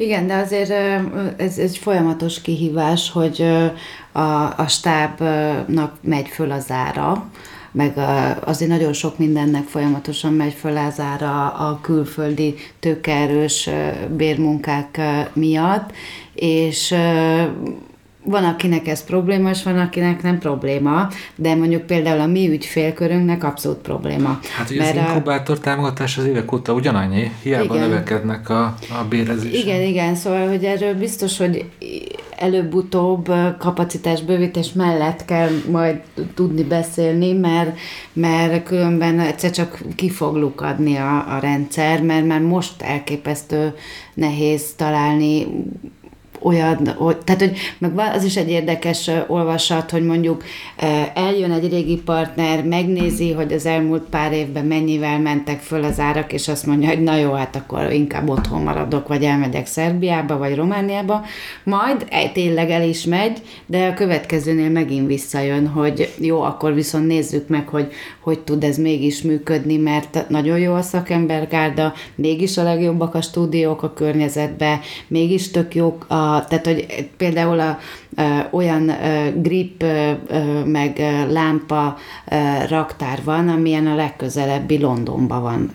[0.03, 0.69] Igen, de azért
[1.37, 3.45] ez egy folyamatos kihívás, hogy
[4.11, 4.19] a,
[4.57, 7.29] a stábnak megy föl az ára,
[7.71, 7.97] meg
[8.45, 13.69] azért nagyon sok mindennek folyamatosan megy föl az ára a külföldi tőkerős
[14.15, 15.01] bérmunkák
[15.33, 15.91] miatt,
[16.33, 16.95] és
[18.25, 23.43] van, akinek ez probléma, és van, akinek nem probléma, de mondjuk például a mi ügyfélkörünknek
[23.43, 24.39] abszolút probléma.
[24.57, 27.89] Hát ugye az inkubátor támogatás az évek óta ugyanannyi, hiába igen.
[27.89, 29.63] növekednek a, a bérezések.
[29.63, 31.65] Igen, igen, szóval, hogy erről biztos, hogy
[32.37, 36.01] előbb-utóbb kapacitásbővítés mellett kell majd
[36.35, 37.77] tudni beszélni, mert,
[38.13, 43.73] mert különben egyszer csak ki fog lukadni a, a rendszer, mert már most elképesztő
[44.13, 45.47] nehéz találni
[46.43, 50.43] olyan, hogy, tehát hogy meg az is egy érdekes olvasat, hogy mondjuk
[51.13, 56.33] eljön egy régi partner, megnézi, hogy az elmúlt pár évben mennyivel mentek föl az árak,
[56.33, 60.55] és azt mondja, hogy na jó, hát akkor inkább otthon maradok, vagy elmegyek Szerbiába, vagy
[60.55, 61.25] Romániába,
[61.63, 67.47] majd tényleg el is megy, de a következőnél megint visszajön, hogy jó, akkor viszont nézzük
[67.47, 73.15] meg, hogy hogy tud ez mégis működni, mert nagyon jó a szakembergárda, mégis a legjobbak
[73.15, 77.77] a stúdiók a környezetben, mégis tök jók a tehát hogy például a,
[78.51, 78.91] olyan
[79.35, 79.83] grip
[80.65, 81.97] meg lámpa
[82.69, 85.71] raktár van, amilyen a legközelebbi Londonban van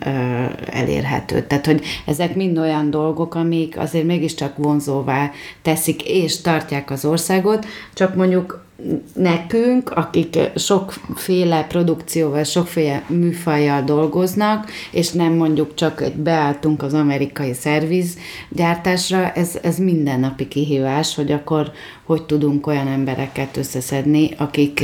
[0.71, 1.41] elérhető.
[1.41, 5.31] Tehát, hogy ezek mind olyan dolgok, amik azért mégiscsak vonzóvá
[5.61, 8.67] teszik és tartják az országot, csak mondjuk
[9.13, 19.31] nekünk, akik sokféle produkcióval, sokféle műfajjal dolgoznak, és nem mondjuk csak beálltunk az amerikai szervizgyártásra,
[19.31, 21.71] ez, ez mindennapi kihívás, hogy akkor
[22.09, 24.83] hogy tudunk olyan embereket összeszedni, akik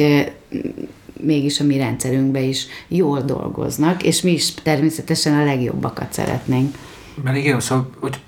[1.20, 6.76] mégis a mi rendszerünkben is jól dolgoznak, és mi is természetesen a legjobbakat szeretnénk.
[7.24, 8.20] Mert igen, szóval, hogy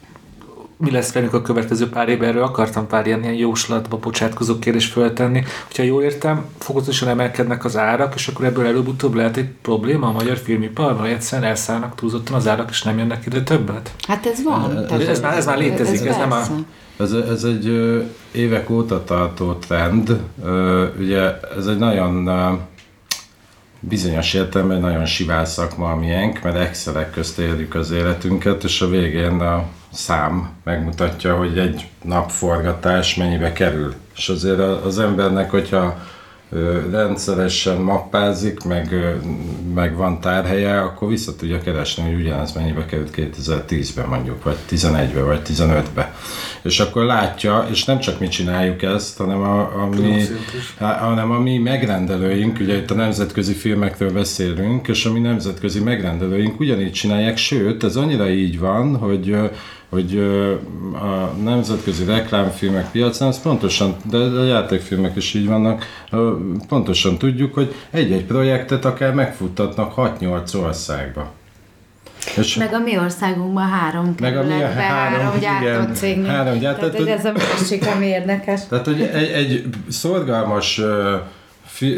[0.78, 4.92] mi lesz velünk a következő pár évben, erről akartam pár ilyen, ilyen jóslatba bocsátkozó kérdést
[4.92, 5.44] föltenni.
[5.66, 10.12] Hogyha jól értem, fokozatosan emelkednek az árak, és akkor ebből előbb-utóbb lehet egy probléma a
[10.12, 13.92] magyar filmiparban, hogy egyszerűen elszállnak túlzottan az árak, és nem jönnek ide többet?
[14.08, 14.86] Hát ez van.
[14.92, 16.42] Ez, ez, már, ez már létezik, ez, ez nem a...
[16.98, 17.66] Ez, ez egy
[18.32, 20.20] évek óta tartó trend.
[21.00, 22.30] Ugye ez egy nagyon
[23.80, 28.90] bizonyos értelemben nagyon sivál szakma a miénk, mert excelek közt éljük az életünket, és a
[28.90, 33.94] végén a szám megmutatja, hogy egy napforgatás mennyibe kerül.
[34.16, 35.98] És azért az embernek, hogyha
[36.92, 38.96] rendszeresen mappázik, meg,
[39.76, 45.26] meg van tárhelye, akkor vissza tudja keresni, hogy ugyanez mennyibe került 2010-ben mondjuk, vagy 11-ben,
[45.26, 46.14] vagy 15-ben.
[46.62, 50.24] És akkor látja, és nem csak mi csináljuk ezt, hanem a, a mi,
[50.78, 56.60] hanem a mi megrendelőink, ugye itt a nemzetközi filmekről beszélünk, és a mi nemzetközi megrendelőink
[56.60, 59.38] ugyanígy csinálják, sőt, ez annyira így van, hogy
[59.90, 60.18] hogy
[60.94, 65.86] a nemzetközi reklámfilmek piacán, ez pontosan, de a játékfilmek is így vannak,
[66.68, 71.32] pontosan tudjuk, hogy egy-egy projektet akár megfuttatnak 6-8 országba.
[72.36, 76.28] És meg a mi országunkban három meg a mi a három, három gyártott cégnél.
[76.28, 78.68] Három gyártott, tehát, hogy ez a másik, ami érdekes.
[78.70, 80.82] Tehát, hogy egy, egy szorgalmas
[81.66, 81.98] fi,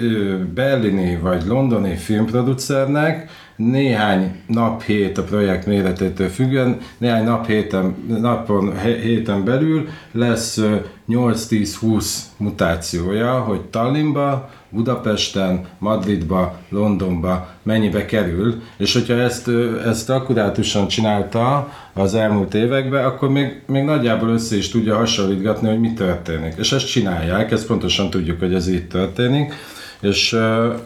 [0.54, 3.30] berlini vagy londoni filmproducernek
[3.60, 10.62] néhány nap hét a projekt méretétől függően, néhány nap héten, napon, héten belül lesz
[11.10, 12.05] 8-10-20
[12.38, 19.49] mutációja, hogy Tallinnba, Budapesten, Madridba, Londonba mennyibe kerül, és hogyha ezt,
[19.86, 25.80] ezt akkurátusan csinálta az elmúlt években, akkor még, még nagyjából össze is tudja hasonlítgatni, hogy
[25.80, 26.53] mi történik.
[26.57, 29.53] És ezt csinálják, ezt pontosan tudjuk, hogy ez így történik.
[30.02, 30.38] És,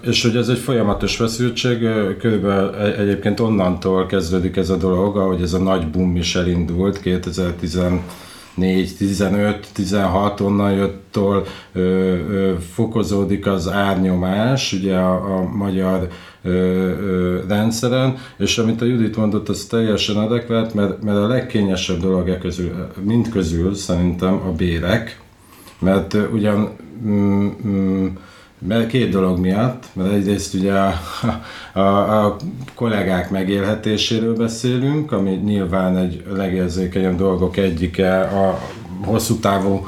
[0.01, 1.79] és hogy ez egy folyamatos feszültség,
[2.19, 7.01] körülbelül e, egyébként onnantól kezdődik ez a dolog, ahogy ez a nagy boom is elindult
[7.01, 8.01] 2014,
[8.97, 11.45] 15, 16 onnan jöttől
[12.73, 16.07] fokozódik az árnyomás ugye a, a magyar
[16.43, 21.99] ö, ö, rendszeren, és amit a Judit mondott, az teljesen adekvát, mert, mert a legkényesebb
[21.99, 25.19] dolog e közül, mind közül szerintem a bérek,
[25.79, 26.69] mert ugyan
[27.05, 28.07] mm, mm,
[28.67, 30.93] mert két dolog miatt, mert egyrészt ugye a,
[31.79, 32.35] a, a
[32.75, 38.59] kollégák megélhetéséről beszélünk, ami nyilván egy legérzékenyebb dolgok egyike a
[39.05, 39.87] hosszú távú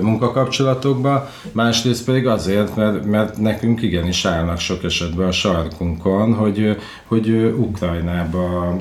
[0.00, 7.30] munkakapcsolatokba, másrészt pedig azért, mert, mert nekünk igenis állnak sok esetben a sarkunkon, hogy, hogy
[7.56, 8.76] Ukrajnába,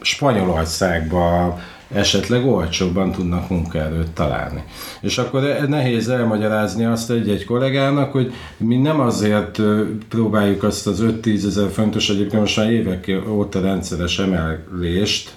[0.00, 1.58] Spanyolországba,
[1.92, 4.62] esetleg olcsóbban tudnak munkaerőt találni.
[5.00, 9.60] És akkor e- nehéz elmagyarázni azt egy-egy kollégának, hogy mi nem azért
[10.08, 15.36] próbáljuk azt az 5-10 ezer fontos, egyébként most már évek óta rendszeres emelést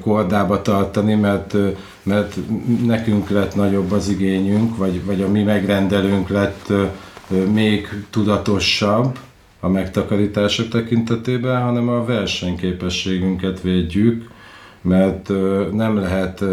[0.00, 1.56] kordába tartani, mert,
[2.02, 2.36] mert
[2.86, 6.72] nekünk lett nagyobb az igényünk, vagy, vagy a mi megrendelőnk lett
[7.52, 9.18] még tudatosabb
[9.60, 14.30] a megtakarítások tekintetében, hanem a versenyképességünket védjük,
[14.82, 15.28] mert
[15.72, 16.44] nem lehet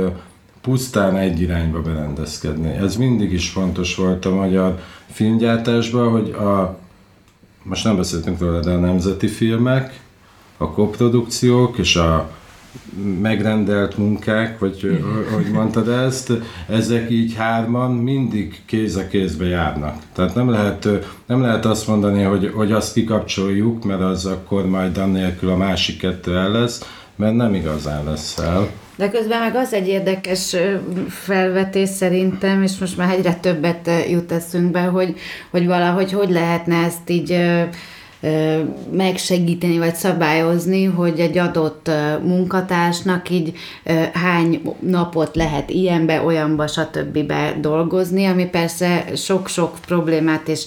[0.61, 2.69] pusztán egy irányba berendezkedni.
[2.69, 4.79] Ez mindig is fontos volt a magyar
[5.11, 6.77] filmgyártásban, hogy a,
[7.63, 9.99] most nem beszéltünk róla, de a nemzeti filmek,
[10.57, 12.29] a koprodukciók és a
[13.21, 15.03] megrendelt munkák, vagy
[15.33, 16.31] hogy mondtad ezt,
[16.67, 19.95] ezek így hárman mindig kéz a kézbe járnak.
[20.13, 20.87] Tehát nem lehet,
[21.25, 25.99] nem lehet azt mondani, hogy, hogy azt kikapcsoljuk, mert az akkor majd annélkül a másik
[25.99, 28.69] kettő el lesz, mert nem igazán lesz el.
[28.95, 30.55] De közben meg az egy érdekes
[31.09, 35.15] felvetés szerintem, és most már egyre többet jut eszünkbe, hogy,
[35.49, 37.37] hogy valahogy hogy lehetne ezt így
[38.91, 41.91] megsegíteni vagy szabályozni, hogy egy adott
[42.23, 43.53] munkatársnak így
[44.13, 47.33] hány napot lehet ilyenbe, olyanba, stb.
[47.61, 50.65] dolgozni, ami persze sok-sok problémát és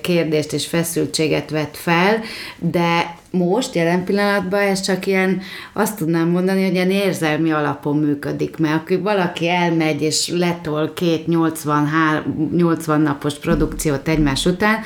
[0.00, 2.20] kérdést és feszültséget vet fel,
[2.58, 5.40] de most, jelen pillanatban ez csak ilyen,
[5.72, 11.26] azt tudnám mondani, hogy ilyen érzelmi alapon működik, mert akkor valaki elmegy és letol két
[11.26, 11.88] 80,
[12.56, 14.78] 80 napos produkciót egymás után,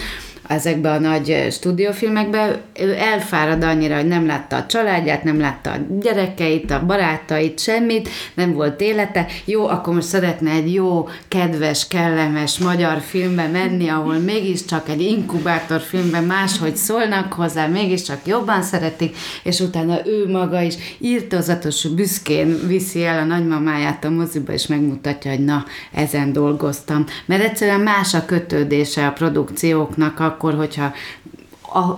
[0.49, 5.76] ezekben a nagy stúdiófilmekben, ő elfárad annyira, hogy nem látta a családját, nem látta a
[6.01, 9.26] gyerekeit, a barátait, semmit, nem volt élete.
[9.44, 15.80] Jó, akkor most szeretne egy jó, kedves, kellemes magyar filmbe menni, ahol mégiscsak egy inkubátor
[15.80, 23.05] filmben máshogy szólnak hozzá, mégiscsak jobban szeretik, és utána ő maga is írtozatos, büszkén viszi
[23.05, 27.05] el a nagymamáját a moziba, és megmutatja, hogy na, ezen dolgoztam.
[27.26, 30.93] Mert egyszerűen más a kötődése a produkcióknak, a akkor, hogyha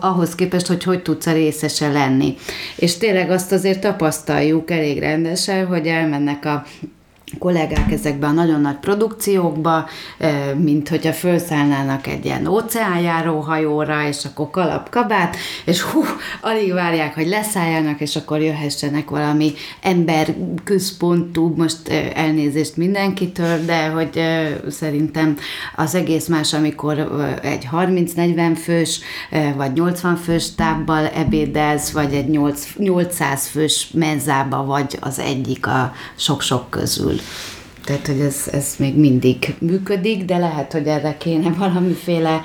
[0.01, 2.36] ahhoz képest, hogy hogy tudsz a részese lenni.
[2.76, 6.64] És tényleg azt azért tapasztaljuk elég rendesen, hogy elmennek a
[7.39, 9.89] kollégák ezekbe a nagyon nagy produkciókba,
[10.57, 16.03] mint hogyha felszállnának egy ilyen óceánjáró hajóra, és akkor kalap kabát, és hú,
[16.41, 19.53] alig várják, hogy leszálljanak, és akkor jöhessenek valami
[19.83, 24.20] ember központú, most elnézést mindenkitől, de hogy
[24.68, 25.37] szerintem
[25.76, 26.99] az egész más, amikor
[27.43, 29.01] egy 30-40 fős,
[29.57, 32.28] vagy 80 fős tábbal ebédelsz, vagy egy
[32.76, 37.20] 800 fős menzába vagy az egyik a sok-sok közül.
[37.85, 42.43] Tehát, hogy ez, ez még mindig működik, de lehet, hogy erre kéne valamiféle,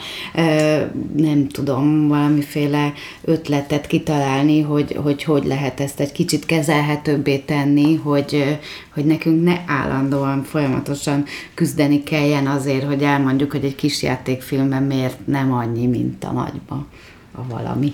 [1.15, 8.59] nem tudom, valamiféle ötletet kitalálni, hogy, hogy hogy lehet ezt egy kicsit kezelhetőbbé tenni, hogy,
[8.93, 15.27] hogy nekünk ne állandóan, folyamatosan küzdeni kelljen azért, hogy elmondjuk, hogy egy kis játékfilmben miért
[15.27, 16.85] nem annyi, mint a nagyba
[17.31, 17.93] a valami.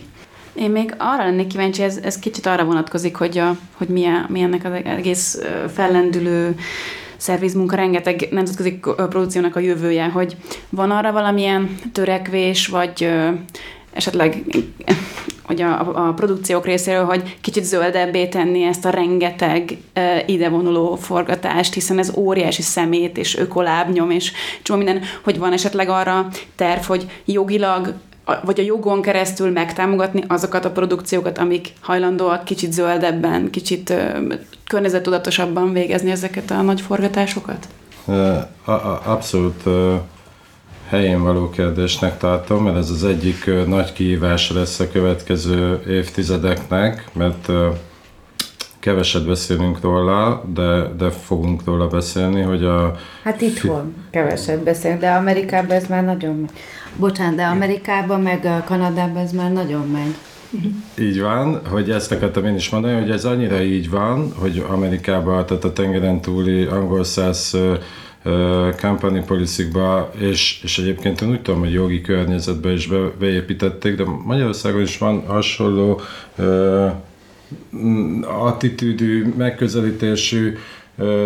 [0.54, 4.66] Én még arra lennék kíváncsi, ez, ez kicsit arra vonatkozik, hogy, a, hogy milyen, milyennek
[4.66, 5.42] az egész
[5.74, 6.56] fellendülő
[7.18, 10.36] szervizmunka, rengeteg nemzetközi produkciónak a jövője, hogy
[10.70, 13.10] van arra valamilyen törekvés, vagy
[13.94, 14.44] esetleg
[15.52, 21.74] hogy a, a produkciók részéről, hogy kicsit zöldebbé tenni ezt a rengeteg e, idevonuló forgatást,
[21.74, 24.32] hiszen ez óriási szemét és ökolábnyom, és
[24.62, 27.94] csomó minden, hogy van esetleg arra terv, hogy jogilag
[28.44, 33.94] vagy a jogon keresztül megtámogatni azokat a produkciókat, amik hajlandóak kicsit zöldebben, kicsit
[34.68, 37.68] környezetudatosabban végezni ezeket a nagy forgatásokat?
[39.04, 39.64] Abszolút
[40.88, 47.52] helyén való kérdésnek tartom, mert ez az egyik nagy kihívás lesz a következő évtizedeknek, mert
[48.80, 52.96] keveset beszélünk róla, de, de fogunk róla beszélni, hogy a...
[53.24, 56.50] Hát itthon keveset beszélünk, de Amerikában ez már nagyon
[56.96, 60.16] Bocsánat, de Amerikában meg Kanadában ez már nagyon megy.
[61.00, 65.46] Így van, hogy ezt akartam én is mondani, hogy ez annyira így van, hogy Amerikában,
[65.46, 67.58] tehát a tengeren túli angol száz
[68.82, 69.68] company policy
[70.20, 74.98] és, és egyébként én úgy tudom, hogy jogi környezetbe is be, beépítették, de Magyarországon is
[74.98, 76.02] van hasonló
[76.38, 76.92] uh,
[78.22, 80.58] attitűdű, megközelítésű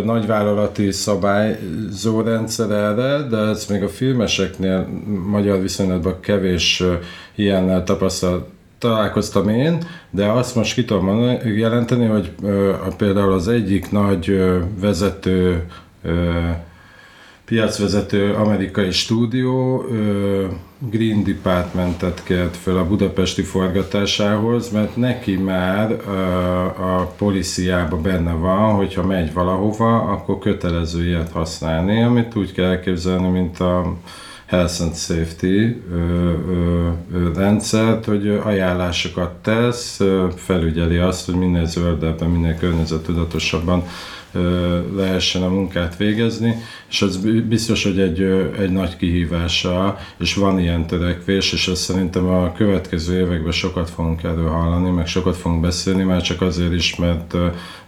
[0.04, 4.88] nagyvállalati szabályzó rendszer erre, de ez még a filmeseknél
[5.28, 6.84] magyar viszonylatban kevés
[7.36, 8.48] ilyennel tapasztal,
[8.78, 9.78] találkoztam én,
[10.10, 12.32] de azt most ki tudom jelenteni, hogy
[12.98, 14.42] például az egyik nagy
[14.80, 15.66] vezető
[17.46, 19.86] piacvezető amerikai stúdió
[20.80, 25.92] Green Departmentet kért fel a budapesti forgatásához, mert neki már
[26.80, 33.30] a policiába benne van, hogyha megy valahova, akkor kötelező ilyet használni, amit úgy kell elképzelni,
[33.30, 33.98] mint a
[34.46, 35.96] Health and Safety ö,
[36.50, 40.02] ö, ö, rendszert, hogy ajánlásokat tesz,
[40.36, 43.84] felügyeli azt, hogy minél zöldebben, minél környezetudatosabban
[44.96, 46.56] lehessen a munkát végezni,
[46.90, 47.18] és ez
[47.48, 48.22] biztos, hogy egy,
[48.60, 54.24] egy nagy kihívása, és van ilyen törekvés, és ezt szerintem a következő években sokat fogunk
[54.24, 57.34] erről hallani, meg sokat fogunk beszélni, már csak azért is, mert,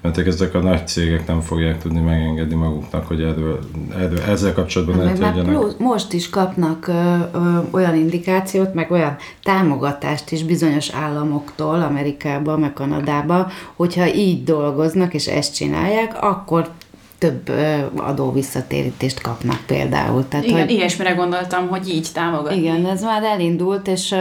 [0.02, 3.60] mert ezek a nagy cégek nem fogják tudni megengedni maguknak, hogy erről,
[3.98, 5.78] erről ezzel kapcsolatban lehet legyenek.
[5.78, 12.74] Most is kapnak ö, ö, olyan indikációt, meg olyan támogatást is bizonyos államoktól, Amerikába, meg
[12.74, 16.70] Kanadába, hogyha így dolgoznak és ezt csinálják, akkor
[17.18, 17.52] több
[17.96, 20.28] adó visszatérítést kapnak például.
[20.28, 22.58] Tehát, igen, hogy, ilyesmire gondoltam, hogy így támogatni.
[22.58, 24.16] Igen, ez már elindult, és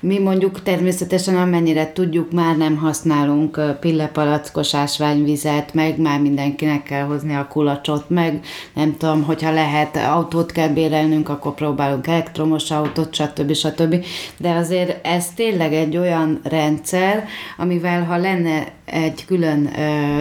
[0.00, 7.34] mi mondjuk természetesen amennyire tudjuk, már nem használunk pillepalackos ásványvizet, meg már mindenkinek kell hozni
[7.34, 8.40] a kulacsot, meg
[8.74, 13.54] nem tudom, hogyha lehet autót kell bérelnünk, akkor próbálunk elektromos autót, stb.
[13.54, 14.04] stb.
[14.36, 17.24] De azért ez tényleg egy olyan rendszer,
[17.56, 19.70] amivel ha lenne egy külön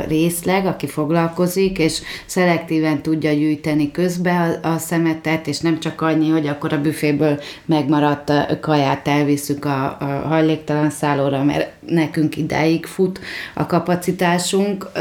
[0.07, 6.29] részleg, aki foglalkozik, és szelektíven tudja gyűjteni közbe a, a szemetet, és nem csak annyi,
[6.29, 13.19] hogy akkor a büféből megmaradt kaját elviszük a, a hajléktalan szállóra, mert nekünk ideig fut
[13.53, 14.91] a kapacitásunk,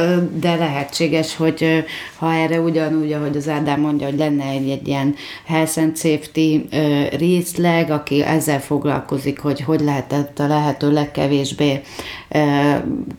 [0.40, 1.84] de lehetséges, hogy
[2.16, 6.68] ha erre ugyanúgy, ahogy az Ádám mondja, hogy lenne egy, egy ilyen health and safety
[7.16, 11.80] részleg, aki ezzel foglalkozik, hogy hogy lehetett a lehető legkevésbé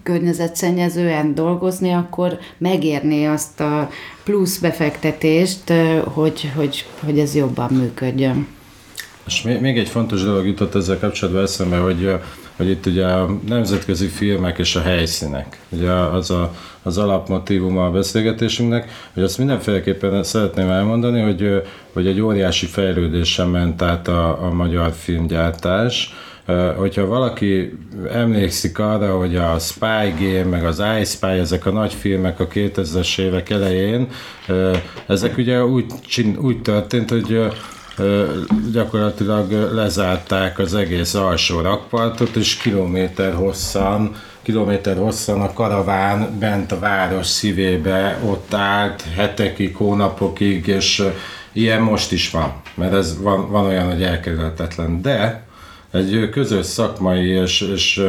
[0.03, 3.74] környezetszennyezően dolgozni, akkor megérné azt a
[4.23, 5.73] plusz befektetést,
[6.03, 8.47] hogy, hogy, hogy ez jobban működjön.
[9.27, 12.11] És még egy fontos dolog jutott ezzel kapcsolatban eszembe, hogy,
[12.55, 16.53] hogy itt ugye a nemzetközi filmek és a helyszínek, ugye az a,
[16.83, 21.61] az alapmotívum a beszélgetésünknek, hogy azt mindenféleképpen szeretném elmondani, hogy,
[21.93, 26.13] hogy egy óriási fejlődésen ment át a, a magyar filmgyártás,
[26.77, 27.77] hogyha valaki
[28.11, 33.19] emlékszik arra, hogy a Spy Game, meg az Spy, ezek a nagy filmek a 2000-es
[33.19, 34.07] évek elején,
[35.07, 35.85] ezek ugye úgy,
[36.37, 37.51] úgy történt, hogy
[38.71, 44.15] gyakorlatilag lezárták az egész alsó rakpartot, és kilométer hosszan
[44.45, 51.03] kilométer hosszan a karaván bent a város szívébe ott állt hetekig, hónapokig, és
[51.51, 55.01] ilyen most is van, mert ez van, van olyan, hogy elkerülhetetlen.
[55.01, 55.44] De
[55.95, 58.03] egy közös szakmai és, és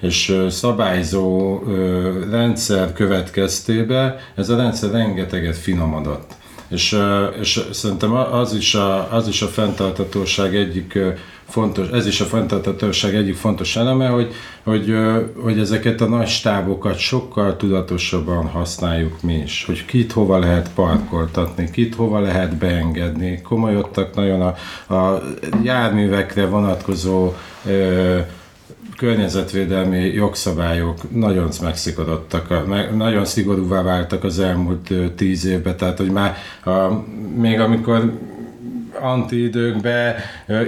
[0.00, 1.58] és szabályzó
[2.30, 6.34] rendszer következtébe ez a rendszer rengeteget finomodott.
[6.70, 6.98] És,
[7.40, 10.98] és szerintem az is, a, az is a fenntartatóság egyik
[11.48, 14.94] fontos, ez is a fenntartatóság egyik fontos eleme, hogy, hogy,
[15.42, 21.70] hogy ezeket a nagy stábokat sokkal tudatosabban használjuk mi is, hogy kit hova lehet parkoltatni,
[21.70, 23.40] kit hova lehet beengedni.
[23.42, 24.54] Komolyodtak nagyon a,
[24.94, 25.22] a
[25.62, 27.32] járművekre vonatkozó
[27.66, 28.18] ö,
[29.00, 36.70] környezetvédelmi jogszabályok nagyon megszigorodtak, nagyon szigorúvá váltak az elmúlt tíz évben, tehát hogy már a,
[37.36, 38.12] még amikor
[39.02, 40.14] antiidőkben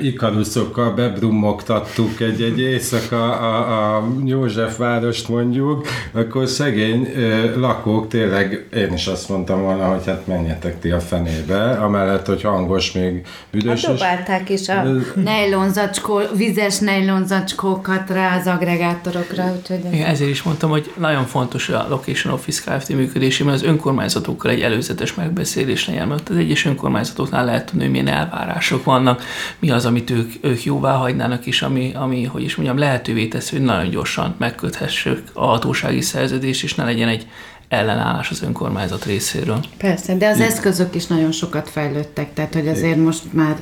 [0.02, 7.08] ikaruszokkal bebrummogtattuk egy-egy éjszaka a, a Józsefvárost mondjuk, akkor szegény
[7.56, 12.42] lakók tényleg, én is azt mondtam volna, hogy hát menjetek ti a fenébe, amellett, hogy
[12.42, 13.84] hangos még büdös.
[13.84, 19.80] Hát dobálták is a nejlonzacskó, vizes nejlonzacskókat rá az agregátorokra, úgyhogy...
[19.84, 19.92] Ez...
[19.92, 22.88] Igen, ezért is mondtam, hogy nagyon fontos a Location Office Kft.
[22.88, 28.08] működésében az önkormányzatokkal egy előzetes megbeszélés legyen, mert az egyes önkormányzatoknál lehet tudni, hogy milyen
[28.22, 29.22] elvárások vannak,
[29.58, 33.56] mi az, amit ők, ők jóvá hagynának, és ami, ami, hogy is mondjam, lehetővé teszi,
[33.56, 37.26] hogy nagyon gyorsan megköthessük a hatósági szerződést, és ne legyen egy
[37.72, 39.60] ellenállás az önkormányzat részéről.
[39.76, 43.56] Persze, de az eszközök is nagyon sokat fejlődtek, tehát hogy azért most már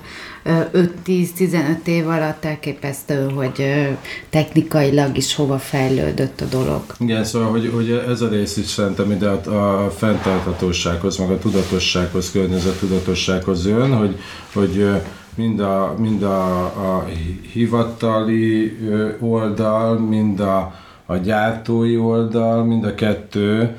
[0.45, 3.87] 5-10-15 év alatt elképesztő, hogy
[4.31, 6.83] technikailag is hova fejlődött a dolog.
[6.99, 11.39] Igen, szóval, hogy, hogy ez a rész is szerintem ide a, a fenntarthatósághoz, meg a
[11.39, 14.19] tudatossághoz, környezet tudatossághoz jön, hogy,
[14.53, 14.89] hogy
[15.35, 17.07] mind a, mind a, a
[17.53, 18.79] hivatali
[19.21, 20.75] oldal, mind a,
[21.07, 23.77] a gyártói oldal, mind a kettő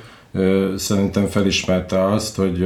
[0.76, 2.60] szerintem felismerte azt, hogy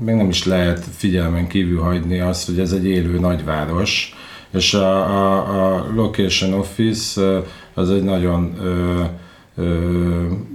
[0.00, 4.14] még nem is lehet figyelmen kívül hagyni azt, hogy ez egy élő nagyváros,
[4.52, 7.42] és a, a, a Location Office
[7.74, 9.02] az egy nagyon ö,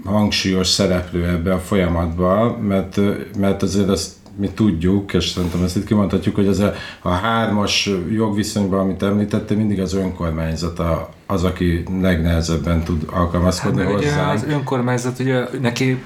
[0.05, 2.99] hangsúlyos szereplő ebbe a folyamatban, mert,
[3.37, 7.89] mert azért azt mi tudjuk, és szerintem ezt itt kimondhatjuk, hogy az a, a hármas
[8.11, 10.81] jogviszonyban, amit említette, mindig az önkormányzat
[11.25, 14.31] az, aki legnehezebben tud alkalmazkodni hát, hozzá.
[14.31, 16.03] Az önkormányzat, ugye neki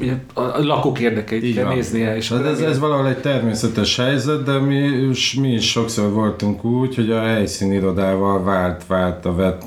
[0.00, 1.74] ugye a, a lakók érdekeit Így kell van.
[1.74, 2.16] néznie.
[2.16, 5.10] És hát ez, ez valahol egy természetes helyzet, de mi,
[5.40, 9.62] mi is sokszor voltunk úgy, hogy a helyszínirodával vált, vált, a vet,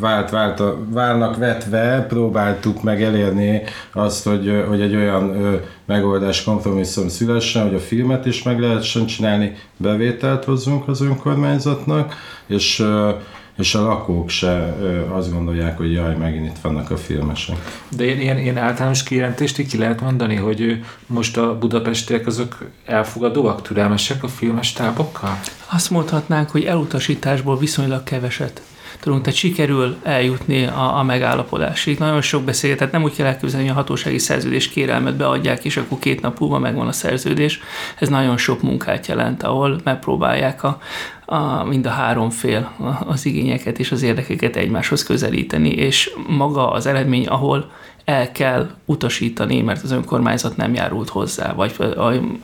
[0.00, 3.62] vált, vált a, válnak vetve, próbáltuk meg elérni
[3.92, 9.06] azt, hogy, hogy egy olyan ö, megoldás kompromisszum szülessen, hogy a filmet is meg lehessen
[9.06, 12.14] csinálni, bevételt hozzunk az önkormányzatnak,
[12.46, 13.10] és ö,
[13.56, 14.76] és a lakók se
[15.08, 17.56] azt gondolják, hogy jaj, megint itt vannak a filmesek.
[17.96, 23.62] De ilyen, ilyen, ilyen általános kijelentést ki lehet mondani, hogy most a budapestiek azok elfogadóak,
[23.62, 25.40] türelmesek a filmes tábokkal?
[25.70, 28.62] Azt mondhatnánk, hogy elutasításból viszonylag keveset
[29.04, 31.98] tudunk, tehát sikerül eljutni a, a megállapodásig.
[31.98, 35.76] Nagyon sok beszélget, tehát nem úgy kell elképzelni, hogy a hatósági szerződés kérelmet beadják, és
[35.76, 37.60] akkor két nap múlva megvan a szerződés.
[37.98, 40.78] Ez nagyon sok munkát jelent, ahol megpróbálják a,
[41.26, 42.70] a, mind a három fél
[43.06, 47.70] az igényeket és az érdekeket egymáshoz közelíteni, és maga az eredmény, ahol
[48.04, 51.76] el kell utasítani, mert az önkormányzat nem járult hozzá, vagy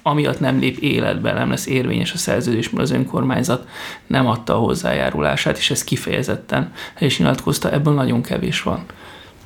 [0.02, 3.68] amiatt nem lép életbe, nem lesz érvényes a szerződés, mert az önkormányzat
[4.06, 8.84] nem adta a hozzájárulását, és ez kifejezetten és nyilatkozta, ebből nagyon kevés van.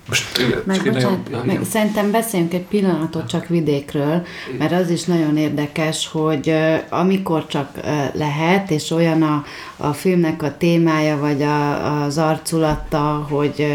[0.09, 4.26] Most, meg, bocsánat, nagyon, meg szerintem beszéljünk egy pillanatot csak vidékről,
[4.59, 6.55] mert az is nagyon érdekes, hogy
[6.89, 7.81] amikor csak
[8.12, 9.44] lehet, és olyan a,
[9.76, 13.66] a filmnek a témája, vagy a, az arculata, hogy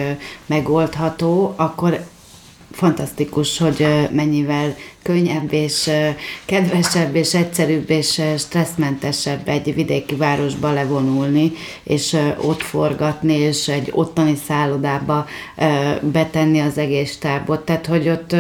[0.46, 2.00] megoldható, akkor
[2.80, 5.90] fantasztikus, hogy mennyivel könnyebb és
[6.46, 11.52] kedvesebb és egyszerűbb és stresszmentesebb egy vidéki városba levonulni,
[11.84, 15.26] és ott forgatni, és egy ottani szállodába
[16.02, 17.66] betenni az egész tábot.
[17.66, 18.36] Tehát, hogy ott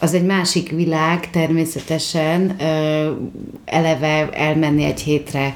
[0.00, 2.56] az egy másik világ természetesen,
[3.64, 5.54] eleve elmenni egy hétre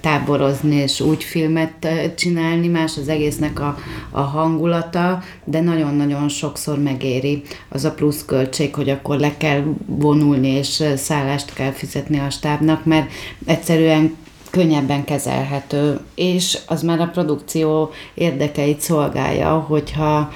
[0.00, 3.78] táborozni és úgy filmet csinálni, más az egésznek a,
[4.10, 10.48] a hangulata, de nagyon-nagyon sokszor megéri az a plusz költség, hogy akkor le kell vonulni
[10.48, 13.10] és szállást kell fizetni a stábnak, mert
[13.46, 14.16] egyszerűen
[14.50, 20.32] könnyebben kezelhető, és az már a produkció érdekeit szolgálja, hogyha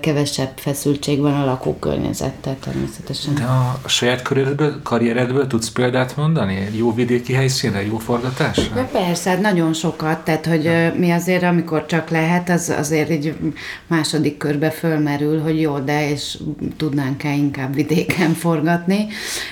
[0.00, 3.34] kevesebb feszültség van a lakókörnyezettel természetesen.
[3.34, 6.68] De a saját karrieredből, karrieredből tudsz példát mondani?
[6.76, 8.74] Jó vidéki helyszínre, jó forgatásra?
[8.74, 10.94] De persze, hát nagyon sokat, tehát hogy ja.
[10.96, 13.34] mi azért, amikor csak lehet, az azért egy
[13.86, 16.38] második körbe fölmerül, hogy jó, de és
[16.76, 19.06] tudnánk-e inkább vidéken forgatni,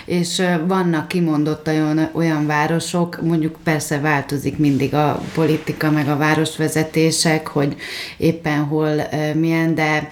[0.05, 6.17] és vannak kimondott olyan, olyan városok, mondjuk persze persze változik mindig a politika, meg a
[6.17, 7.77] városvezetések, hogy
[8.17, 9.03] éppen hol
[9.35, 10.09] milyen, de,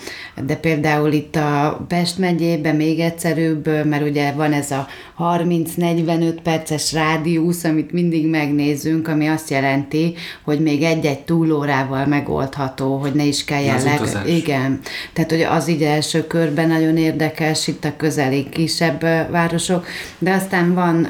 [0.47, 4.87] de például itt a Pest megyében még egyszerűbb, mert ugye van ez a
[5.19, 10.15] 30-45 perces rádiusz, amit mindig megnézünk, ami azt jelenti,
[10.45, 14.01] hogy még egy-egy túlórával megoldható, hogy ne is kelljen leg...
[14.27, 14.81] Igen.
[15.13, 19.01] Tehát, hogy az így első körben nagyon érdekes, itt a közeli kisebb
[19.31, 19.87] városok,
[20.19, 21.09] de aztán van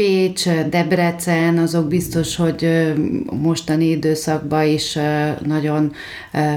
[0.00, 2.92] Pécs, Debrecen, azok biztos, hogy
[3.40, 4.98] mostani időszakban is
[5.46, 5.92] nagyon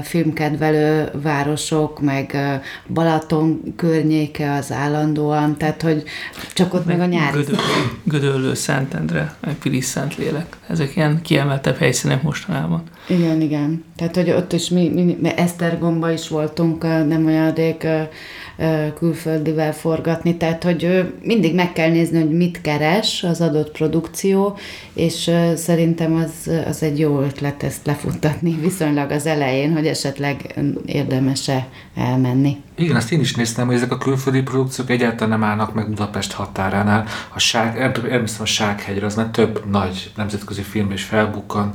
[0.02, 2.36] filmkedvelő városok, meg
[2.88, 6.02] Balaton környéke az állandóan, tehát hogy
[6.52, 7.38] csak ott meg, meg a nyári.
[7.38, 7.58] Gödöllő,
[8.04, 10.56] Gödöllő Szentendre, meg Pilis Szentlélek.
[10.68, 12.82] Ezek ilyen kiemeltebb helyszínek mostanában.
[13.08, 13.84] Igen, igen.
[13.96, 17.86] Tehát, hogy ott is mi, mi, mi Esztergomba is voltunk nem olyan rég
[18.94, 24.58] külföldivel forgatni, tehát hogy mindig meg kell nézni, hogy mit keres az adott produkció,
[24.92, 31.66] és szerintem az, az egy jó ötlet ezt lefuttatni viszonylag az elején, hogy esetleg érdemese
[31.96, 32.56] elmenni.
[32.76, 36.32] Igen, azt én is néztem, hogy ezek a külföldi produkciók egyáltalán nem állnak meg Budapest
[36.32, 37.04] határánál.
[37.34, 37.78] A ság,
[38.10, 41.74] elmésztem a Sághegyre, az már több nagy nemzetközi film is felbukkan,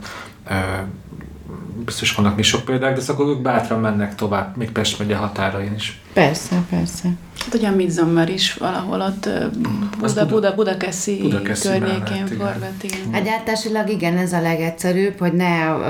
[1.86, 5.74] biztos vannak mi sok példák, de akkor ők bátran mennek tovább, még Pest megye határain
[5.76, 6.02] is.
[6.20, 7.12] Persze, persze.
[7.46, 9.30] Hát ugye a Midsommar is valahol ott
[10.00, 12.76] Buda, Buda, Budakeszi, Budakeszi környékén forgat.
[13.12, 15.48] Hát gyártásilag igen, ez a legegyszerűbb, hogy ne,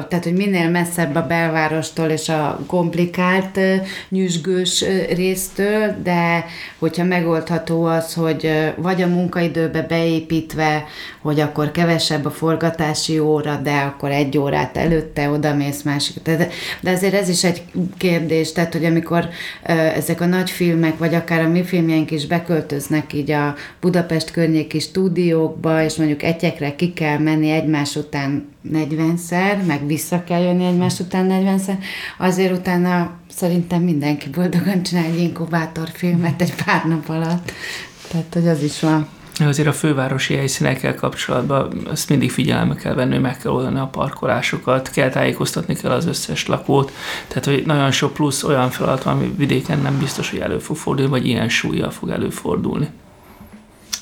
[0.08, 3.60] tehát hogy minél messzebb a belvárostól és a komplikált
[4.10, 4.86] nyüzsgős
[5.16, 6.46] résztől, de
[6.80, 10.86] hogyha megoldható az, hogy vagy a munkaidőbe beépítve,
[11.22, 16.22] hogy akkor kevesebb a forgatási óra, de akkor egy órát előtte oda mész másik.
[16.24, 16.48] De,
[16.80, 17.64] de azért ez is egy
[17.98, 19.30] kérdés, tehát hogy amikor
[19.96, 24.80] ezek a nagy filmek, vagy akár a mi filmjeink is beköltöznek így a Budapest környéki
[24.80, 31.00] stúdiókba, és mondjuk egyekre ki kell menni egymás után 40-szer, meg vissza kell jönni egymás
[31.00, 31.78] után 40-szer,
[32.18, 37.52] azért utána szerintem mindenki boldogan csinál egy inkubátorfilmet egy pár nap alatt.
[38.12, 39.08] Tehát, hogy az is van.
[39.48, 44.90] Azért a fővárosi helyszínekkel kapcsolatban azt mindig figyelembe kell venni, meg kell oldani a parkolásokat,
[44.90, 46.92] kell tájékoztatni kell az összes lakót.
[47.28, 51.12] Tehát, hogy nagyon sok plusz olyan feladat, ami vidéken nem biztos, hogy elő fog fordulni,
[51.12, 52.90] vagy ilyen súlya fog előfordulni.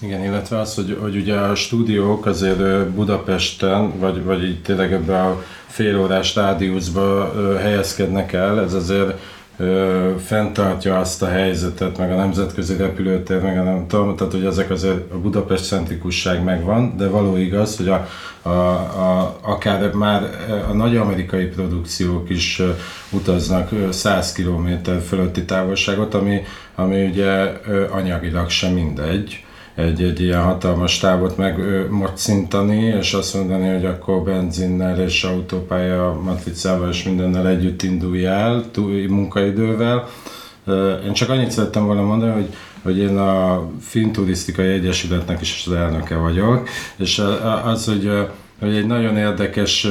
[0.01, 5.21] Igen, illetve az, hogy, hogy ugye a stúdiók azért Budapesten, vagy, vagy így tényleg ebbe
[5.21, 9.19] a félórás rádiuszba helyezkednek el, ez azért
[10.25, 14.69] fenntartja azt a helyzetet, meg a nemzetközi repülőtér, meg a nem tudom, tehát hogy ezek
[14.69, 18.07] azért a Budapest centrikusság megvan, de való igaz, hogy a,
[18.41, 20.29] a, a, akár már
[20.69, 22.61] a nagy amerikai produkciók is
[23.09, 24.69] utaznak 100 km
[25.07, 26.41] fölötti távolságot, ami,
[26.75, 27.51] ami ugye
[27.91, 29.45] anyagilag sem mindegy
[29.77, 36.89] egy, egy ilyen hatalmas távot megmocintani, és azt mondani, hogy akkor benzinnel és autópálya matricával
[36.89, 38.63] és mindennel együtt indulj el
[39.07, 40.07] munkaidővel.
[41.05, 46.15] Én csak annyit szerettem volna mondani, hogy, hogy én a Filmturisztikai Egyesületnek is az elnöke
[46.15, 47.23] vagyok, és
[47.63, 48.11] az, hogy
[48.59, 49.87] hogy egy nagyon érdekes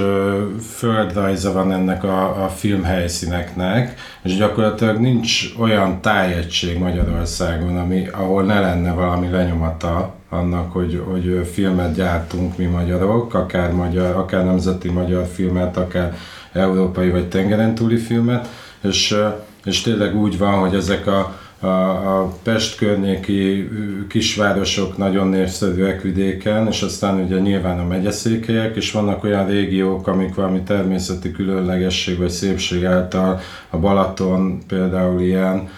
[0.74, 8.60] földrajza van ennek a, a filmhelyszíneknek, és gyakorlatilag nincs olyan tájegység Magyarországon, ami, ahol ne
[8.60, 15.26] lenne valami lenyomata annak, hogy, hogy filmet gyártunk mi magyarok, akár, magyar, akár nemzeti magyar
[15.26, 16.16] filmet, akár
[16.52, 18.48] európai vagy tengeren túli filmet,
[18.82, 19.16] és,
[19.64, 23.68] és tényleg úgy van, hogy ezek a a, a Pest környéki
[24.08, 30.34] kisvárosok nagyon népszerűek vidéken, és aztán ugye nyilván a megyeszékelyek, és vannak olyan régiók, amik
[30.34, 35.68] valami természeti különlegesség vagy szépség által, a Balaton például ilyen,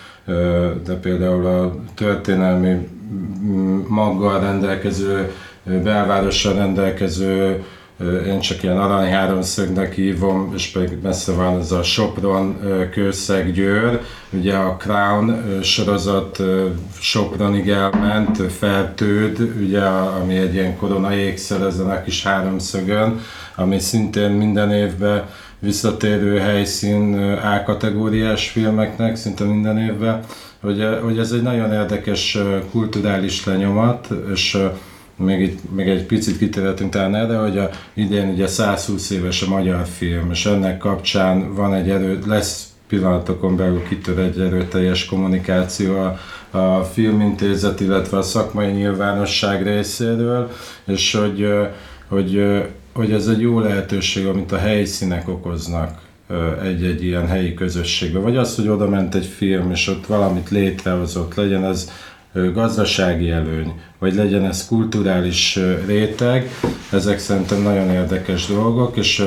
[0.84, 2.88] de például a történelmi
[3.88, 5.32] maggal rendelkező,
[5.64, 7.64] belvárossal rendelkező
[8.26, 12.58] én csak ilyen arany háromszögnek hívom, és pedig messze van ez a Sopron,
[12.90, 14.00] Kőszeg, Győr.
[14.30, 16.42] Ugye a Crown sorozat
[17.00, 23.20] Sopronig elment, Fertőd, ugye, ami egy ilyen korona ékszer ezen a kis háromszögön,
[23.54, 25.24] ami szintén minden évben
[25.58, 30.20] visszatérő helyszín A-kategóriás filmeknek, szinte minden évben,
[30.60, 32.38] hogy, hogy ez egy nagyon érdekes
[32.70, 34.58] kulturális lenyomat, és
[35.18, 39.48] még, egy, még egy picit kitérhetünk talán erre, hogy a, idén ugye 120 éves a
[39.48, 45.98] magyar film, és ennek kapcsán van egy erő, lesz pillanatokon belül kitör egy erőteljes kommunikáció
[45.98, 46.18] a,
[46.58, 50.50] a filmintézet, illetve a szakmai nyilvánosság részéről,
[50.86, 51.48] és hogy,
[52.08, 52.42] hogy,
[52.92, 56.00] hogy ez egy jó lehetőség, amit a helyszínek okoznak
[56.62, 58.18] egy-egy ilyen helyi közösségbe.
[58.18, 61.90] Vagy az, hogy oda ment egy film, és ott valamit létrehozott, legyen ez
[62.32, 66.50] gazdasági előny, vagy legyen ez kulturális réteg,
[66.92, 69.24] ezek szerintem nagyon érdekes dolgok, és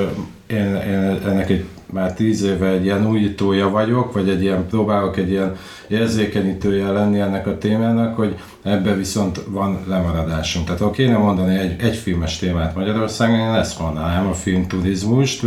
[0.52, 5.18] én, én ennek egy már tíz éve egy ilyen újítója vagyok, vagy egy ilyen, próbálok
[5.18, 5.56] egy ilyen
[5.88, 10.66] érzékenyítője lenni ennek a témának, hogy ebbe viszont van lemaradásunk.
[10.66, 15.44] Tehát ha kéne mondani egy, egy filmes témát Magyarországon, én ezt mondanám, a filmturizmust,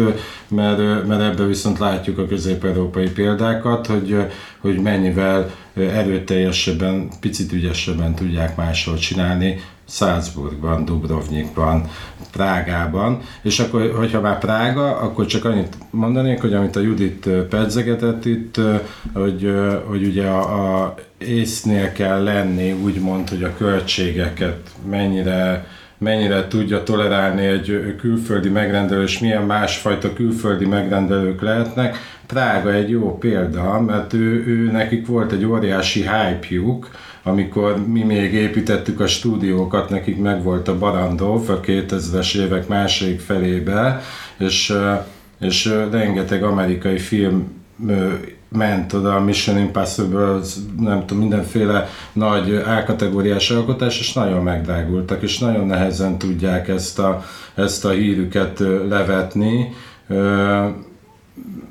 [0.48, 4.16] mert, mert ebbe viszont látjuk a közép-európai példákat, hogy,
[4.60, 9.60] hogy mennyivel erőteljesebben, picit ügyesebben tudják máshol csinálni,
[9.94, 11.88] Salzburgban, Dubrovnikban,
[12.32, 18.24] Prágában, és akkor, hogyha már Prága, akkor csak annyit mondanék, hogy amit a Judit pedzegetett
[18.24, 18.60] itt,
[19.12, 19.54] hogy,
[19.86, 25.66] hogy ugye a, a észnél kell lenni, úgymond, hogy a költségeket mennyire
[25.98, 31.96] mennyire tudja tolerálni egy külföldi megrendelő, és milyen másfajta külföldi megrendelők lehetnek.
[32.26, 36.90] Prága egy jó példa, mert ő, ő nekik volt egy óriási hype-juk,
[37.22, 44.00] amikor mi még építettük a stúdiókat, nekik megvolt a Barandov a 2000-es évek második felébe,
[44.38, 44.72] és,
[45.40, 47.62] és rengeteg amerikai film
[48.56, 50.38] ment oda a Mission Impossible,
[50.78, 57.24] nem tudom, mindenféle nagy A-kategóriás alkotás, és nagyon megdrágultak, és nagyon nehezen tudják ezt a,
[57.54, 58.58] ezt a hírüket
[58.88, 59.72] levetni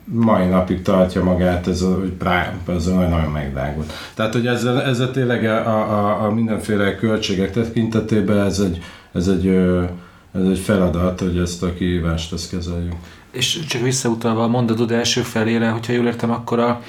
[0.03, 3.93] mai napig tartja magát ez a, hogy Prime, ez nagyon megdágult.
[4.13, 8.81] Tehát, hogy ezzel, ezzel tényleg a, a, a mindenféle költségek tekintetében ez egy,
[9.13, 9.47] ez egy,
[10.33, 12.95] ez egy feladat, hogy ezt a kihívást ezt kezeljük.
[13.33, 16.81] És csak visszautalva a mondatod első felére, hogyha jól értem, akkor a,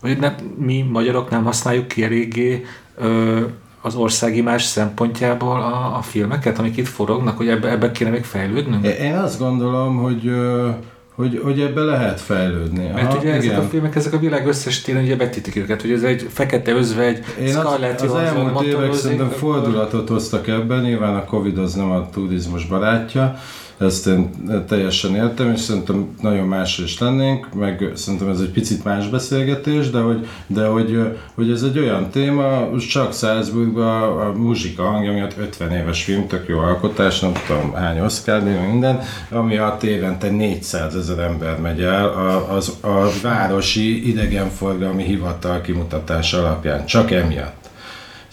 [0.00, 2.64] hogy ne, mi magyarok nem használjuk ki eléggé
[2.98, 3.40] ö,
[3.80, 8.24] az országi más szempontjából a, a filmeket, amik itt forognak, hogy ebbe, ebbe kéne még
[8.24, 8.86] fejlődnünk?
[8.86, 10.68] Én azt gondolom, hogy ö,
[11.16, 12.90] hogy, hogy ebbe lehet fejlődni.
[12.94, 13.38] Mert Aha, ugye igen.
[13.38, 16.72] ezek a filmek, ezek a világ összes téren ugye betítik őket, hogy ez egy fekete
[16.72, 21.74] özvegy, Én Scarlett az, az elmúlt évek szerintem fordulatot hoztak ebben, nyilván a Covid az
[21.74, 23.36] nem a turizmus barátja,
[23.78, 24.30] ezt én
[24.68, 29.90] teljesen értem, és szerintem nagyon más is lennénk, meg szerintem ez egy picit más beszélgetés,
[29.90, 35.38] de hogy, de hogy, hogy ez egy olyan téma, csak Salzburgban a muzsika hangja miatt
[35.38, 39.00] 50 éves film, tök jó alkotás, nem tudom hány Oscar, minden,
[39.30, 46.38] ami a évente 400 ezer ember megy el a, az, a városi idegenforgalmi hivatal kimutatása
[46.38, 47.65] alapján, csak emiatt.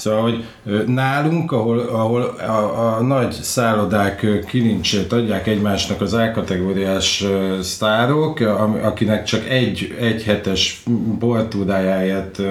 [0.04, 0.44] Szóval, hogy
[0.86, 7.26] nálunk, ahol, ahol a, a nagy szállodák kilincsét adják egymásnak az A-kategóriás
[7.62, 8.40] sztárok,
[8.84, 10.84] akinek csak egy, egy hetes
[11.20, 12.42] boltúrájáért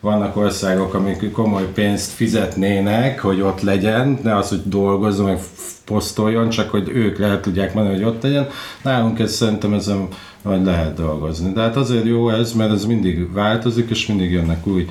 [0.00, 5.38] vannak országok, amik komoly pénzt fizetnének, hogy ott legyen, ne az, hogy dolgozzon, meg
[5.84, 8.48] posztoljon, csak hogy ők lehet tudják mondani, hogy ott legyen.
[8.82, 10.08] Nálunk ez szerintem ezen
[10.42, 11.52] majd lehet dolgozni.
[11.52, 14.86] De hát azért jó ez, mert ez mindig változik, és mindig jönnek új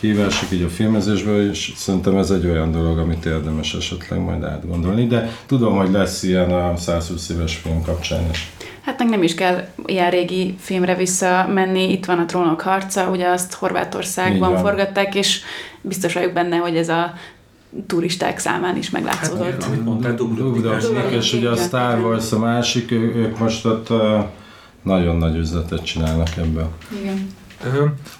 [0.00, 5.06] kívások így a filmezésből, és szerintem ez egy olyan dolog, amit érdemes esetleg majd átgondolni,
[5.06, 8.50] de tudom, hogy lesz ilyen a 120 éves film kapcsán is.
[8.80, 13.28] Hát meg nem is kell ilyen régi filmre visszamenni, itt van a Trónok harca, ugye
[13.28, 15.40] azt Horvátországban forgatták, és
[15.80, 17.12] biztos vagyok benne, hogy ez a
[17.86, 19.64] turisták számán is meglátszódott.
[19.64, 20.16] Hát, mondtál,
[21.10, 23.88] és ugye a Star Wars a másik, ők most ott
[24.82, 26.68] nagyon nagy üzletet csinálnak ebből.
[27.00, 27.26] Igen.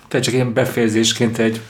[0.09, 1.61] Tehát csak ilyen befejezésként egy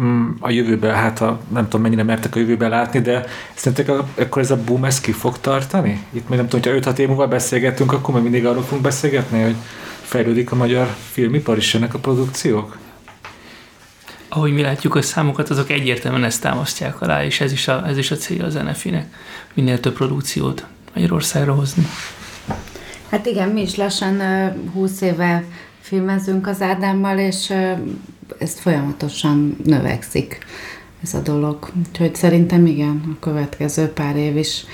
[0.00, 3.24] mm, a jövőben, hát a, nem tudom mennyire mertek a jövőben látni, de
[3.54, 3.88] szerintek
[4.18, 6.06] akkor ez a boom ez ki fog tartani?
[6.10, 9.42] Itt még nem tudom, hogyha 5-6 év múlva beszélgetünk, akkor még mindig arról fogunk beszélgetni,
[9.42, 9.56] hogy
[10.02, 12.76] fejlődik a magyar filmipar is ennek a produkciók?
[14.28, 17.98] Ahogy mi látjuk a számokat, azok egyértelműen ezt támasztják alá, és ez is a, ez
[17.98, 19.14] is a célja az NFI-nek,
[19.54, 21.86] minél több produkciót Magyarországra hozni.
[23.10, 24.20] Hát igen, mi is lassan
[24.72, 25.44] 20 éve
[25.84, 27.52] filmezünk az Ádámmal, és
[28.38, 30.38] ez folyamatosan növekszik
[31.02, 31.68] ez a dolog.
[31.88, 34.64] Úgyhogy szerintem igen, a következő pár év is.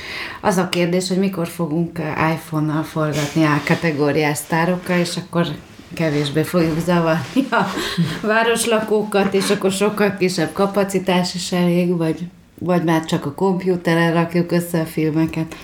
[0.41, 1.99] Az a kérdés, hogy mikor fogunk
[2.35, 5.47] iPhone-nal forgatni a kategóriás sztárokkal, és akkor
[5.95, 7.65] kevésbé fogjuk zavarni a
[8.27, 12.19] városlakókat, és akkor sokkal kisebb kapacitás is elég, vagy,
[12.59, 15.55] vagy már csak a kompjúteren rakjuk össze a filmeket.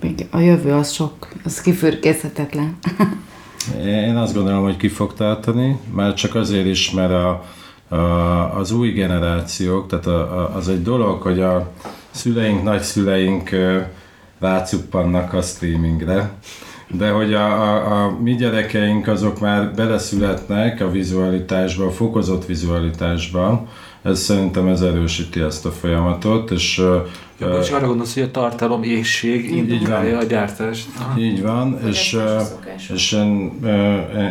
[0.00, 2.78] Még a jövő az sok, az kifürkészhetetlen.
[3.84, 7.44] Én azt gondolom, hogy ki fog tartani, már csak azért is, mert a,
[7.94, 11.70] a, az új generációk, tehát a, a, az egy dolog, hogy a
[12.10, 13.50] szüleink, nagyszüleink
[14.38, 16.30] rácuppannak a streamingre,
[16.88, 23.68] de hogy a, a, a mi gyerekeink azok már beleszületnek a vizualitásba, a fokozott vizualitásba,
[24.02, 26.82] ez szerintem ez erősíti ezt a folyamatot, és
[27.42, 30.86] Ja, és arra gondolsz, hogy a tartalom éjség indukálja a gyártást.
[30.98, 31.20] Aha.
[31.20, 32.16] Így van, és,
[32.92, 33.52] és én,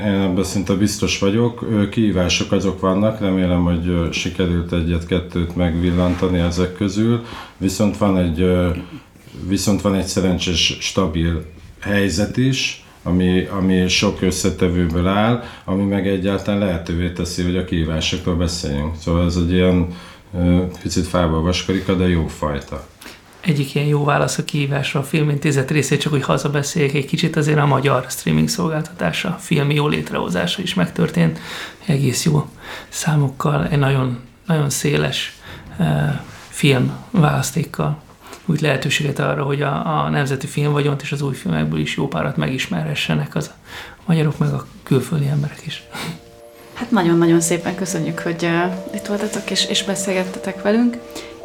[0.06, 1.90] én ebben szinte biztos vagyok.
[1.90, 7.24] Kihívások azok vannak, remélem, hogy sikerült egyet-kettőt megvillantani ezek közül,
[7.58, 8.46] viszont van egy,
[9.48, 11.46] viszont van egy szerencsés, stabil
[11.80, 18.36] helyzet is, ami, ami sok összetevőből áll, ami meg egyáltalán lehetővé teszi, hogy a kihívásokról
[18.36, 18.96] beszéljünk.
[19.00, 19.88] Szóval ez egy ilyen
[20.82, 22.88] picit fába vaskarika, de jó fajta.
[23.42, 27.58] Egyik ilyen jó válasz a kihívásra a filmintézet részét, csak hogy hazabeszéljek egy kicsit, azért
[27.58, 31.40] a magyar streaming szolgáltatása, filmi jó létrehozása is megtörtént,
[31.86, 32.50] egész jó
[32.90, 35.40] számokkal, egy nagyon, nagyon széles
[36.50, 38.02] film választékkal
[38.52, 42.38] úgy lehetőséget arra, hogy a, a nemzeti filmvagyont és az új filmekből is jó párat
[42.38, 43.52] megismerhessenek az
[43.98, 45.84] a magyarok, meg a külföldi emberek is.
[46.74, 50.98] Hát nagyon-nagyon szépen köszönjük, hogy uh, itt voltatok és, és beszélgettetek velünk,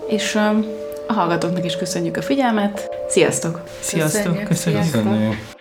[0.09, 0.65] és uh,
[1.07, 2.89] a hallgatóknak is köszönjük a figyelmet.
[3.09, 3.61] Sziasztok!
[3.81, 4.23] Sziasztok!
[4.23, 4.49] Köszönjük!
[4.49, 4.83] köszönjük.
[4.83, 5.56] köszönjük.